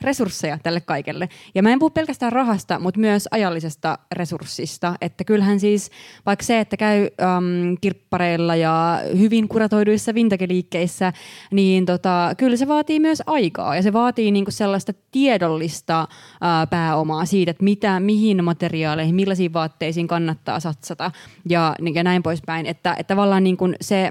[0.00, 1.28] resursseja tälle kaikelle.
[1.54, 4.94] Ja mä en puhu pelkästään rahasta, mutta myös ajallisesta resurssista.
[5.00, 5.90] Että kyllähän siis
[6.26, 10.48] vaikka se, että käy äm, kirppareilla ja hyvin kuratoiduissa vintage
[11.50, 13.76] niin tota, kyllä se vaatii myös aikaa.
[13.76, 16.08] Ja se vaatii niinku sellaista tiedollista
[16.40, 21.10] ää, pääomaa siitä, että mitä, mihin materiaaleihin, millaisiin vaatteisiin kannattaa satsata
[21.48, 22.66] ja, ja näin poispäin.
[22.66, 24.10] Että, että tavallaan niinku se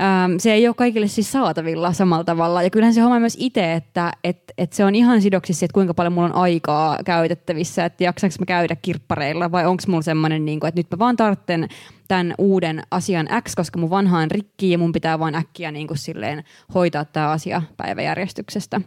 [0.00, 2.62] ähm, se ei ole kaikille siis saatavilla samalla tavalla.
[2.62, 5.94] Ja kyllähän se homma myös itse, että et, et se on ihan sidoksissa, että kuinka
[5.94, 10.66] paljon mulla on aikaa käytettävissä, että jaksaanko mä käydä kirppareilla vai onko mulla semmoinen, niin
[10.66, 11.68] että nyt mä vaan tarvitsen
[12.08, 15.86] tämän uuden asian X, koska mun vanha on rikki ja mun pitää vaan äkkiä niin
[15.86, 16.44] kuin silleen
[16.74, 18.80] hoitaa tämä asia päiväjärjestyksestä.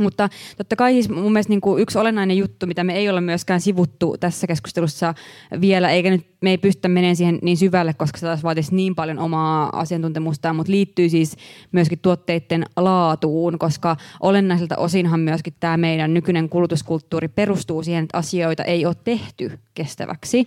[0.00, 3.20] Mutta totta kai siis mun mielestä niin kuin yksi olennainen juttu, mitä me ei olla
[3.20, 5.14] myöskään sivuttu tässä keskustelussa
[5.60, 8.94] vielä, eikä nyt me ei pystytä menemään siihen niin syvälle, koska se taas vaatisi niin
[8.94, 11.36] paljon omaa asiantuntemustaan, mutta liittyy siis
[11.72, 18.64] myöskin tuotteiden laatuun, koska olennaiselta osinhan myöskin tämä meidän nykyinen kulutuskulttuuri perustuu siihen, että asioita
[18.64, 20.46] ei ole tehty kestäväksi.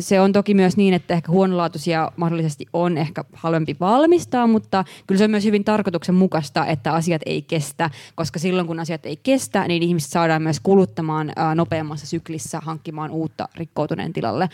[0.00, 5.18] Se on toki myös niin, että ehkä huonolaatuisia mahdollisesti on ehkä halvempi valmistaa, mutta kyllä
[5.18, 9.68] se on myös hyvin tarkoituksenmukaista, että asiat ei kestä, koska silloin kun asiat ei kestä,
[9.68, 14.48] niin ihmiset saadaan myös kuluttamaan uh, nopeammassa syklissä hankkimaan uutta rikkoutuneen tilalle.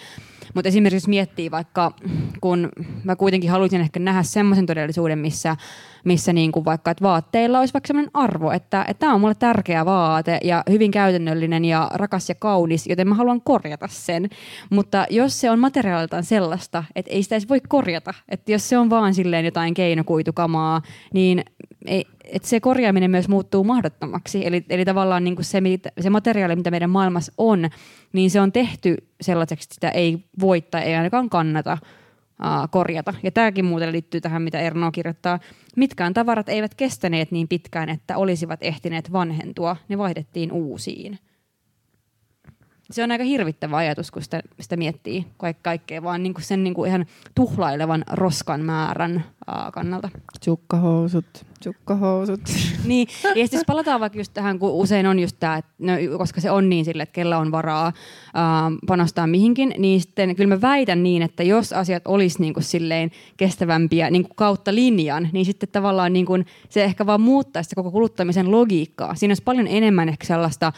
[0.55, 1.93] Mutta esimerkiksi jos miettii vaikka,
[2.41, 2.69] kun
[3.05, 5.57] mä kuitenkin haluaisin ehkä nähdä semmoisen todellisuuden, missä,
[6.05, 9.85] missä niin kuin vaikka, että vaatteilla olisi vaikka semmoinen arvo, että tämä on mulle tärkeä
[9.85, 14.29] vaate ja hyvin käytännöllinen ja rakas ja kaunis, joten mä haluan korjata sen.
[14.71, 18.79] Mutta jos se on materiaaliltaan sellaista, että ei sitä edes voi korjata, että jos se
[18.79, 20.83] on vaan silleen jotain keinokuitukamaa,
[21.15, 21.45] niin
[21.87, 24.47] ei, että se korjaaminen myös muuttuu mahdottomaksi.
[24.47, 25.63] Eli, eli tavallaan niin kuin se,
[26.01, 27.71] se materiaali, mitä meidän maailmassa on,
[28.13, 33.15] niin se on tehty sellaiseksi, että sitä ei voi tai ei ainakaan kannata uh, korjata.
[33.23, 35.39] Ja tämäkin muuten liittyy tähän, mitä Erno kirjoittaa.
[35.77, 39.77] Mitkään tavarat eivät kestäneet niin pitkään, että olisivat ehtineet vanhentua.
[39.89, 41.19] Ne vaihdettiin uusiin
[42.91, 46.65] se on aika hirvittävä ajatus, kun sitä, sitä miettii kaik- kaikkea, vaan niin kuin sen
[46.65, 50.09] niin kuin ihan tuhlailevan roskan määrän aa, kannalta.
[50.41, 52.41] Tsukkahousut, tsukkahousut.
[52.85, 56.51] niin, ja sitten palataan vaikka just tähän, kun usein on just tämä, no, koska se
[56.51, 57.93] on niin sille, että kellä on varaa
[58.35, 62.65] ää, panostaa mihinkin, niin sitten kyllä mä väitän niin, että jos asiat olisi niin kuin
[62.65, 67.75] silleen kestävämpiä niin kuin kautta linjan, niin sitten tavallaan niin kuin se ehkä vaan muuttaisi
[67.75, 69.15] koko kuluttamisen logiikkaa.
[69.15, 70.73] Siinä olisi paljon enemmän ehkä sellaista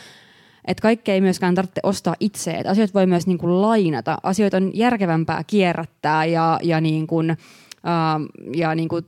[0.64, 4.56] että kaikkea ei myöskään tarvitse ostaa itse, että asioita voi myös niin kuin lainata, asioita
[4.56, 7.36] on järkevämpää kierrättää ja, ja niin kuin,
[7.80, 9.04] Uh, ja niin kuin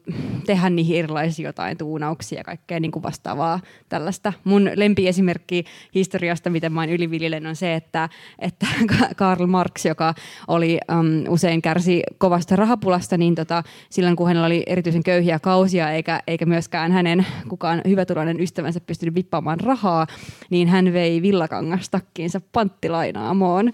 [0.46, 4.32] tehdä niihin erilaisia jotain tuunauksia ja kaikkea niin kuin vastaavaa tällaista.
[4.44, 5.64] Mun lempiesimerkki
[5.94, 8.08] historiasta, miten mä oon yliviljelen, on se, että,
[8.38, 8.66] että
[9.16, 10.14] Karl Marx, joka
[10.48, 15.90] oli um, usein kärsi kovasta rahapulasta, niin tota, silloin kun hänellä oli erityisen köyhiä kausia,
[15.90, 20.06] eikä, eikä myöskään hänen kukaan hyvätuloinen ystävänsä pystynyt vippaamaan rahaa,
[20.50, 23.72] niin hän vei villakangastakkiinsa panttilainaamoon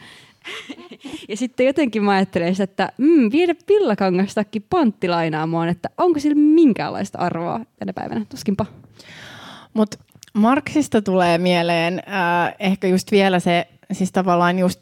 [1.28, 7.60] ja sitten jotenkin mä ajattelen että mm, viedä pillakangastakki panttilainaamoon, että onko sillä minkäänlaista arvoa
[7.78, 8.26] tänä päivänä?
[8.28, 8.66] Tuskinpa.
[9.74, 9.98] Mutta
[10.34, 14.80] Marksista tulee mieleen äh, ehkä just vielä se siis tavallaan just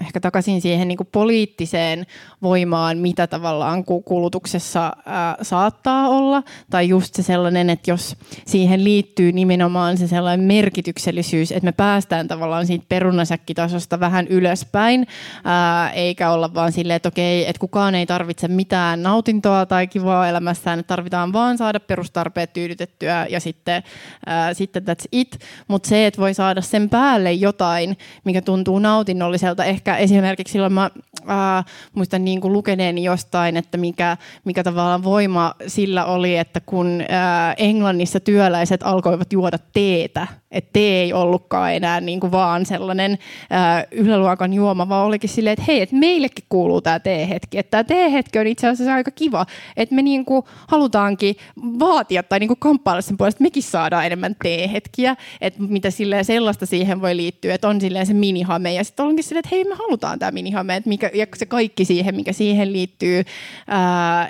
[0.00, 2.06] ehkä takaisin siihen niin kuin poliittiseen
[2.42, 6.42] voimaan, mitä tavallaan kulutuksessa ää, saattaa olla.
[6.70, 8.16] Tai just se sellainen, että jos
[8.46, 15.06] siihen liittyy nimenomaan se sellainen merkityksellisyys, että me päästään tavallaan siitä perunasäkkitasosta vähän ylöspäin,
[15.44, 20.28] ää, eikä olla vaan silleen, että okei, että kukaan ei tarvitse mitään nautintoa tai kivaa
[20.28, 23.82] elämässään, että tarvitaan vaan saada perustarpeet tyydytettyä ja sitten,
[24.26, 25.38] ää, sitten that's it.
[25.68, 29.64] Mutta se, että voi saada sen päälle jotain, mikä mikä tuntuu nautinnolliselta.
[29.64, 30.90] Ehkä esimerkiksi silloin mä
[31.26, 31.64] ää,
[31.94, 37.54] muistan niin kuin lukeneeni jostain, että mikä, mikä tavallaan voima sillä oli, että kun ää,
[37.58, 43.18] Englannissa työläiset alkoivat juoda teetä, että tee ei ollutkaan enää niin kuin vaan sellainen
[43.50, 47.58] ää, yläluokan juoma, vaan olikin silleen, että hei, että meillekin kuuluu tämä teehetki.
[47.58, 51.36] Että tämä teehetki on itse asiassa aika kiva, että me niin kuin halutaankin
[51.78, 55.88] vaatia tai niin kuin kamppailla sen puolesta, että mekin saadaan enemmän teehetkiä, että mitä
[56.22, 58.74] sellaista siihen voi liittyä, että on silleen se minihame.
[58.74, 61.84] Ja sitten onkin silleen, että hei, me halutaan tämä minihame, että mikä, ja se kaikki
[61.84, 63.24] siihen, mikä siihen liittyy,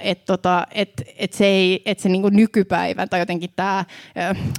[0.03, 3.84] että tota, et, et se, ei, et se niin kuin nykypäivän tai jotenkin tämä,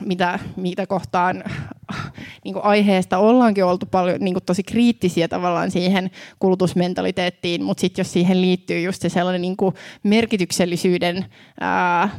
[0.05, 1.43] mitä, mitä kohtaan
[2.43, 8.03] niin kuin aiheesta ollaankin oltu paljon niin kuin tosi kriittisiä tavallaan siihen kulutusmentaliteettiin, mutta sitten
[8.03, 11.25] jos siihen liittyy just se sellainen niin kuin merkityksellisyyden
[11.61, 12.09] ää,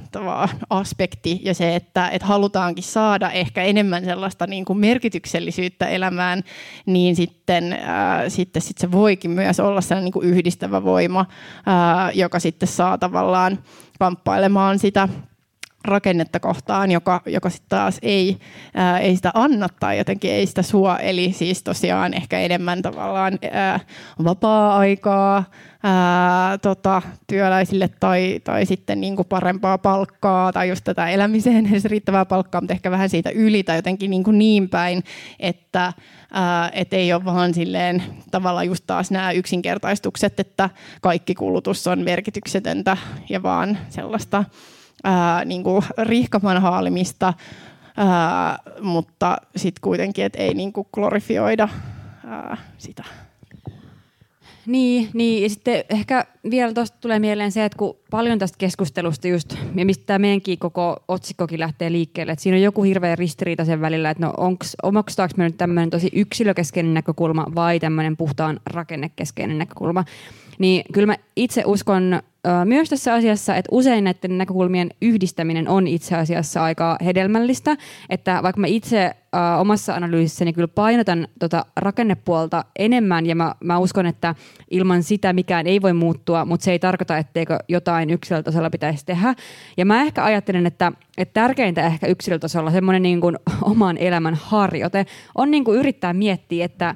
[0.70, 6.42] aspekti ja se, että et halutaankin saada ehkä enemmän sellaista niin kuin merkityksellisyyttä elämään,
[6.86, 11.26] niin sitten, ää, sitten sit se voikin myös olla sellainen niin kuin yhdistävä voima,
[11.66, 13.58] ää, joka sitten saa tavallaan
[13.98, 15.08] kamppailemaan sitä
[15.84, 18.38] rakennetta kohtaan, joka, joka sitten taas ei,
[18.74, 20.96] ää, ei sitä anna tai jotenkin ei sitä suo.
[20.96, 23.80] Eli siis tosiaan ehkä enemmän tavallaan ää,
[24.24, 25.44] vapaa-aikaa
[25.82, 31.84] ää, tota, työläisille tai, tai sitten niin kuin parempaa palkkaa tai just tätä elämiseen edes
[31.94, 35.04] riittävää palkkaa, mutta ehkä vähän siitä yli tai jotenkin niin, kuin niin päin,
[35.40, 35.92] että
[36.32, 40.70] ää, et ei ole vaan silleen tavallaan just taas nämä yksinkertaistukset, että
[41.00, 42.96] kaikki kulutus on merkityksetöntä
[43.28, 44.44] ja vaan sellaista
[45.04, 47.34] ää, niin kuin rihkaman haalimista,
[47.96, 51.68] ää, mutta sitten kuitenkin, että ei niin kuin glorifioida
[52.26, 53.04] ää, sitä.
[54.68, 59.28] Niin, niin, ja sitten ehkä vielä tuosta tulee mieleen se, että kun paljon tästä keskustelusta
[59.28, 63.64] just, ja mistä tämä meidänkin koko otsikkokin lähtee liikkeelle, että siinä on joku hirveä ristiriita
[63.64, 68.60] sen välillä, että no onks, omaksustaanko me nyt tämmöinen tosi yksilökeskeinen näkökulma vai tämmöinen puhtaan
[68.66, 70.04] rakennekeskeinen näkökulma,
[70.58, 72.22] niin kyllä mä itse uskon
[72.64, 77.76] myös tässä asiassa, että usein näiden näkökulmien yhdistäminen on itse asiassa aika hedelmällistä,
[78.10, 79.14] että vaikka mä itse
[79.58, 84.34] omassa analyysissäni kyllä painotan tota rakennepuolta enemmän ja mä, mä uskon, että
[84.70, 89.34] ilman sitä mikään ei voi muuttua, mutta se ei tarkoita, etteikö jotain yksilötasolla pitäisi tehdä.
[89.76, 95.06] Ja mä ehkä ajattelen, että, että tärkeintä ehkä yksilötasolla semmoinen niin kuin oman elämän harjoite
[95.34, 96.94] on niin kuin yrittää miettiä, että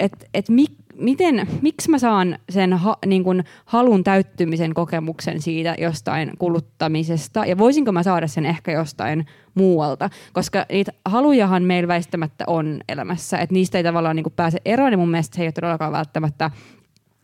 [0.00, 5.74] et, et mik, miten, miksi mä saan sen ha, niin kuin halun täyttymisen kokemuksen siitä
[5.78, 7.46] jostain kuluttamisesta?
[7.46, 13.38] Ja voisinko mä saada sen ehkä jostain muualta, koska niitä halujahan meillä väistämättä on elämässä,
[13.38, 16.50] että niistä ei tavallaan niin pääse eroon ja mun mielestä se ei ole todellakaan välttämättä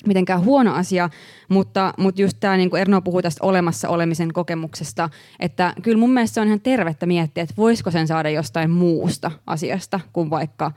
[0.07, 1.09] mitenkään huono asia,
[1.49, 5.11] mutta, mutta just tämä, niin kuin Erno puhui tästä olemassa olemisen kokemuksesta,
[5.41, 9.31] että kyllä mun mielestä se on ihan tervettä miettiä, että voisiko sen saada jostain muusta
[9.47, 10.73] asiasta kuin vaikka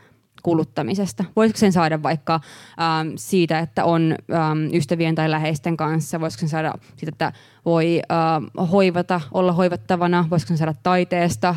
[0.45, 1.23] kuluttamisesta?
[1.35, 6.19] Voisiko sen saada vaikka ähm, siitä, että on ähm, ystävien tai läheisten kanssa?
[6.19, 7.31] Voisiko sen saada siitä, että
[7.65, 10.27] voi ähm, hoivata, olla hoivattavana?
[10.29, 11.55] Voisiko sen saada taiteesta,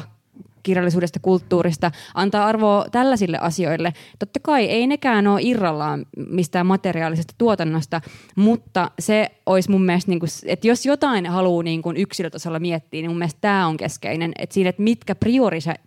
[0.68, 3.92] kirjallisuudesta, kulttuurista, antaa arvoa tällaisille asioille.
[4.18, 8.00] Totta kai ei nekään ole irrallaan mistään materiaalisesta tuotannosta,
[8.36, 13.00] mutta se olisi mun mielestä, niin kuin, että jos jotain haluaa niin kuin yksilötasolla miettiä,
[13.00, 15.14] niin mun mielestä tämä on keskeinen, että siinä, että mitkä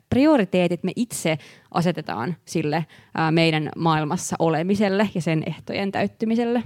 [0.10, 1.38] prioriteetit me itse
[1.72, 6.64] asetetaan sille ää, meidän maailmassa olemiselle ja sen ehtojen täyttymiselle.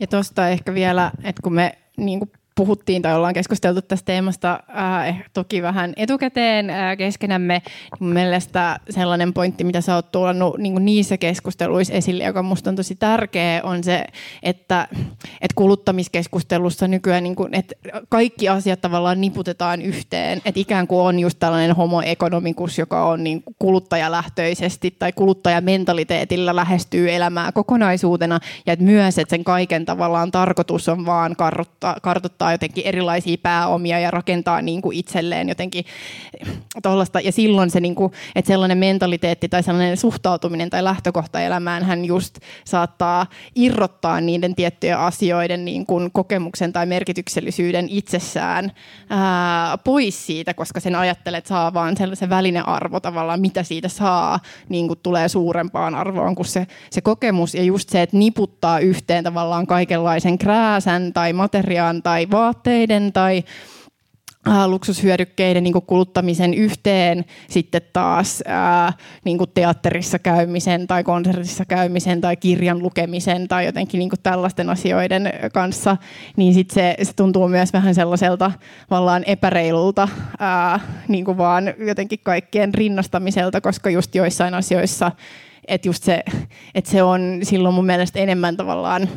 [0.00, 4.60] Ja tuosta ehkä vielä, että kun me niin kuin puhuttiin tai ollaan keskusteltu tästä teemasta
[4.78, 7.62] äh, toki vähän etukäteen äh, keskenämme.
[8.00, 12.76] Mun mielestä sellainen pointti, mitä sä oot tuonut niin niissä keskusteluissa esille, joka musta on
[12.76, 14.04] tosi tärkeä, on se,
[14.42, 14.88] että,
[15.40, 17.74] että kuluttamiskeskustelussa nykyään niin kuin, että
[18.08, 20.42] kaikki asiat tavallaan niputetaan yhteen.
[20.44, 27.52] Että ikään kuin on just tällainen homoekonomikus, joka on niin kuluttajalähtöisesti tai kuluttajamentaliteetillä lähestyy elämää
[27.52, 28.38] kokonaisuutena.
[28.66, 31.36] Ja että myös, että sen kaiken tavallaan tarkoitus on vaan
[32.02, 35.84] kartoittaa jotenkin erilaisia pääomia ja rakentaa niin kuin itselleen jotenkin
[36.82, 37.20] tollasta.
[37.20, 42.04] Ja silloin se, niin kuin, että sellainen mentaliteetti tai sellainen suhtautuminen tai lähtökohta elämään hän
[42.04, 48.72] just saattaa irrottaa niiden tiettyjen asioiden niin kuin kokemuksen tai merkityksellisyyden itsessään
[49.10, 54.88] ää, pois siitä, koska sen ajattelet, saa vaan sellaisen välinearvo tavallaan, mitä siitä saa, niin
[54.88, 57.54] kuin tulee suurempaan arvoon kuin se, se kokemus.
[57.54, 63.44] Ja just se, että niputtaa yhteen tavallaan kaikenlaisen krääsän tai materiaan tai vaatteiden tai
[64.66, 67.24] luksushyödykkeiden niin kuluttamisen yhteen.
[67.48, 68.92] Sitten taas ää,
[69.24, 75.96] niin teatterissa käymisen tai konsertissa käymisen tai kirjan lukemisen tai jotenkin niin tällaisten asioiden kanssa,
[76.36, 78.52] niin sitten se, se tuntuu myös vähän sellaiselta
[78.90, 80.08] vallaan epäreilulta
[80.38, 85.12] ää, niin vaan jotenkin kaikkien rinnastamiselta, koska just joissain asioissa
[85.68, 86.22] että just se,
[86.74, 89.08] että se on silloin mun mielestä enemmän tavallaan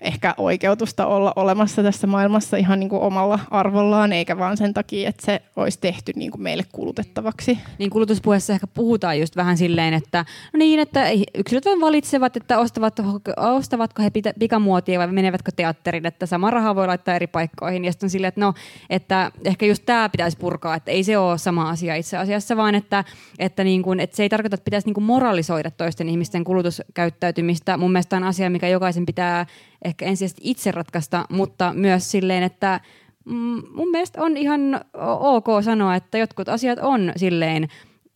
[0.00, 5.08] ehkä oikeutusta olla olemassa tässä maailmassa ihan niin kuin omalla arvollaan, eikä vaan sen takia,
[5.08, 7.58] että se olisi tehty niin kuin meille kulutettavaksi.
[7.78, 12.58] Niin kulutuspuheessa ehkä puhutaan just vähän silleen, että no niin, että yksilöt vain valitsevat, että
[12.58, 12.96] ostavat,
[13.36, 17.84] ostavatko he pikamuotia vai menevätkö teatteriin, että sama raha voi laittaa eri paikkoihin.
[17.84, 18.54] Ja sitten silleen, että no,
[18.90, 22.74] että ehkä just tämä pitäisi purkaa, että ei se ole sama asia itse asiassa, vaan
[22.74, 23.04] että,
[23.38, 27.76] että, niin kuin, että se ei tarkoita, että pitäisi niin kuin moralisoida toisten ihmisten kulutuskäyttäytymistä.
[27.76, 29.46] Mun mielestä on asia, mikä jokaisen pitää
[29.84, 32.80] ehkä ensisijaisesti itse ratkaista, mutta myös silleen, että
[33.24, 34.80] mm, mun mielestä on ihan
[35.20, 37.68] ok sanoa, että jotkut asiat on silleen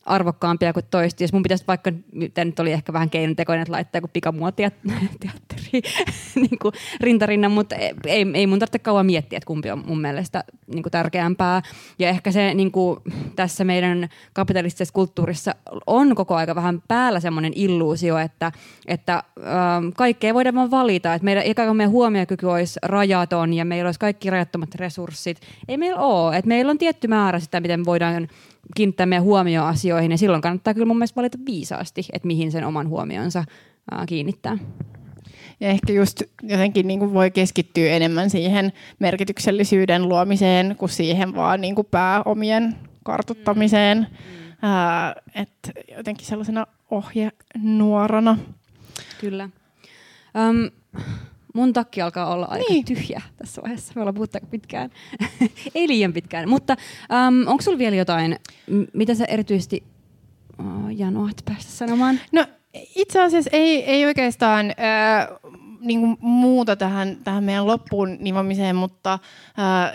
[0.08, 1.22] arvokkaampia kuin toista.
[1.22, 1.92] Jos mun pitäisi vaikka,
[2.34, 4.70] tämä nyt oli ehkä vähän keinotekoinen, että laittaa joku pikamuotia
[5.20, 5.82] teatteri
[6.34, 6.58] niin
[7.00, 10.90] rintarinnan, mutta ei, ei mun tarvitse kauan miettiä, että kumpi on mun mielestä niin kuin
[10.90, 11.62] tärkeämpää.
[11.98, 12.98] Ja ehkä se niin kuin,
[13.36, 15.54] tässä meidän kapitalistisessa kulttuurissa
[15.86, 18.52] on koko aika vähän päällä semmoinen illuusio, että,
[18.86, 21.14] että ähm, kaikkea voidaan vaan valita.
[21.14, 25.40] Että meidän, ikään kuin meidän huomiokyky olisi rajaton ja meillä olisi kaikki rajattomat resurssit.
[25.68, 26.36] Ei meillä ole.
[26.36, 28.28] Että meillä on tietty määrä sitä, miten voidaan
[28.74, 32.64] kiinnittää meidän huomioon asioihin, ja silloin kannattaa kyllä mun mielestä valita viisaasti, että mihin sen
[32.64, 33.44] oman huomionsa
[33.90, 34.58] ää, kiinnittää.
[35.60, 41.60] Ja ehkä just jotenkin niin kuin voi keskittyä enemmän siihen merkityksellisyyden luomiseen kuin siihen vaan
[41.60, 43.98] niin kuin pääomien kartuttamiseen.
[43.98, 44.68] Mm.
[44.68, 48.38] Ää, että jotenkin sellaisena ohjenuorana.
[49.20, 49.48] Kyllä.
[50.34, 50.70] Um,
[51.54, 52.84] Mun takki alkaa olla aika niin.
[52.84, 53.92] tyhjä tässä vaiheessa.
[53.96, 54.90] Me ollaan puhuttu pitkään.
[55.74, 56.48] Ei liian pitkään.
[56.48, 56.76] Mutta
[57.28, 58.36] um, onko sulla vielä jotain,
[58.92, 59.82] mitä sä erityisesti
[60.58, 62.20] oh, janoat päästä sanomaan?
[62.32, 62.44] No
[62.94, 65.28] itse asiassa ei, ei oikeastaan äh,
[65.80, 69.20] niin kuin muuta tähän, tähän meidän loppuun nivomiseen, mutta äh,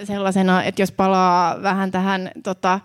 [0.04, 2.80] sellaisena, että jos palaa vähän tähän tota,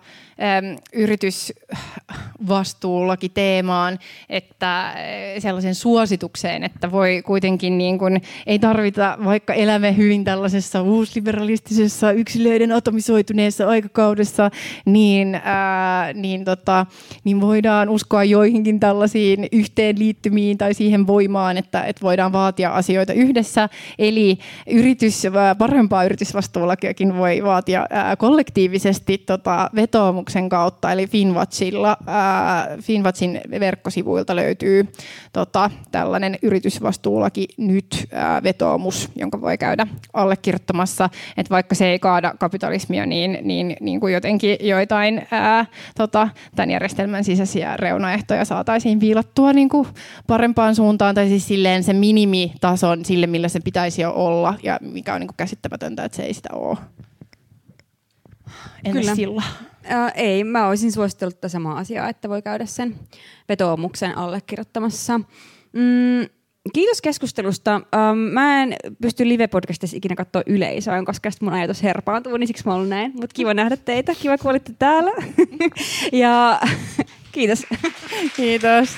[0.93, 4.93] yritysvastuullakin teemaan, että
[5.39, 12.71] sellaisen suositukseen, että voi kuitenkin niin kuin, ei tarvita, vaikka elämme hyvin tällaisessa uusliberalistisessa yksilöiden
[12.71, 14.51] atomisoituneessa aikakaudessa,
[14.85, 16.85] niin, ää, niin, tota,
[17.23, 23.69] niin voidaan uskoa joihinkin tällaisiin yhteenliittymiin tai siihen voimaan, että, että voidaan vaatia asioita yhdessä.
[23.99, 25.23] Eli yritys,
[25.57, 34.87] parempaa yritysvastuulakiakin voi vaatia ää, kollektiivisesti tota, vetoomuksen kautta, eli Finwatchilla, ää, Finwatchin verkkosivuilta löytyy
[35.33, 38.09] tota, tällainen yritysvastuulaki nyt
[38.43, 44.13] vetoomus, jonka voi käydä allekirjoittamassa, että vaikka se ei kaada kapitalismia, niin, niin, niin kuin
[44.13, 45.65] jotenkin joitain ää,
[45.97, 49.87] tota, tämän järjestelmän sisäisiä reunaehtoja saataisiin viilattua niin kuin
[50.27, 51.93] parempaan suuntaan, tai siis silleen se
[52.79, 56.23] minimitason sille, millä se pitäisi jo olla, ja mikä on niin kuin käsittämätöntä, että se
[56.23, 56.77] ei sitä ole.
[58.83, 59.15] Entäs Kyllä.
[59.15, 59.43] sillä?
[59.91, 62.95] Äh, ei, mä olisin suositellut tätä samaa asiaa, että voi käydä sen
[63.49, 65.17] vetoomuksen allekirjoittamassa.
[65.73, 66.29] Mm,
[66.73, 67.75] kiitos keskustelusta.
[67.75, 72.73] Um, mä en pysty live-podcastissa ikinä katsoa yleisöä, koska mun ajatus herpaantuu, niin siksi mä
[72.73, 73.11] oon näin.
[73.13, 74.15] Mutta kiva nähdä teitä.
[74.21, 75.11] Kiva, kun olitte täällä.
[76.23, 76.59] ja
[77.31, 77.65] kiitos.
[78.35, 78.89] Kiitos.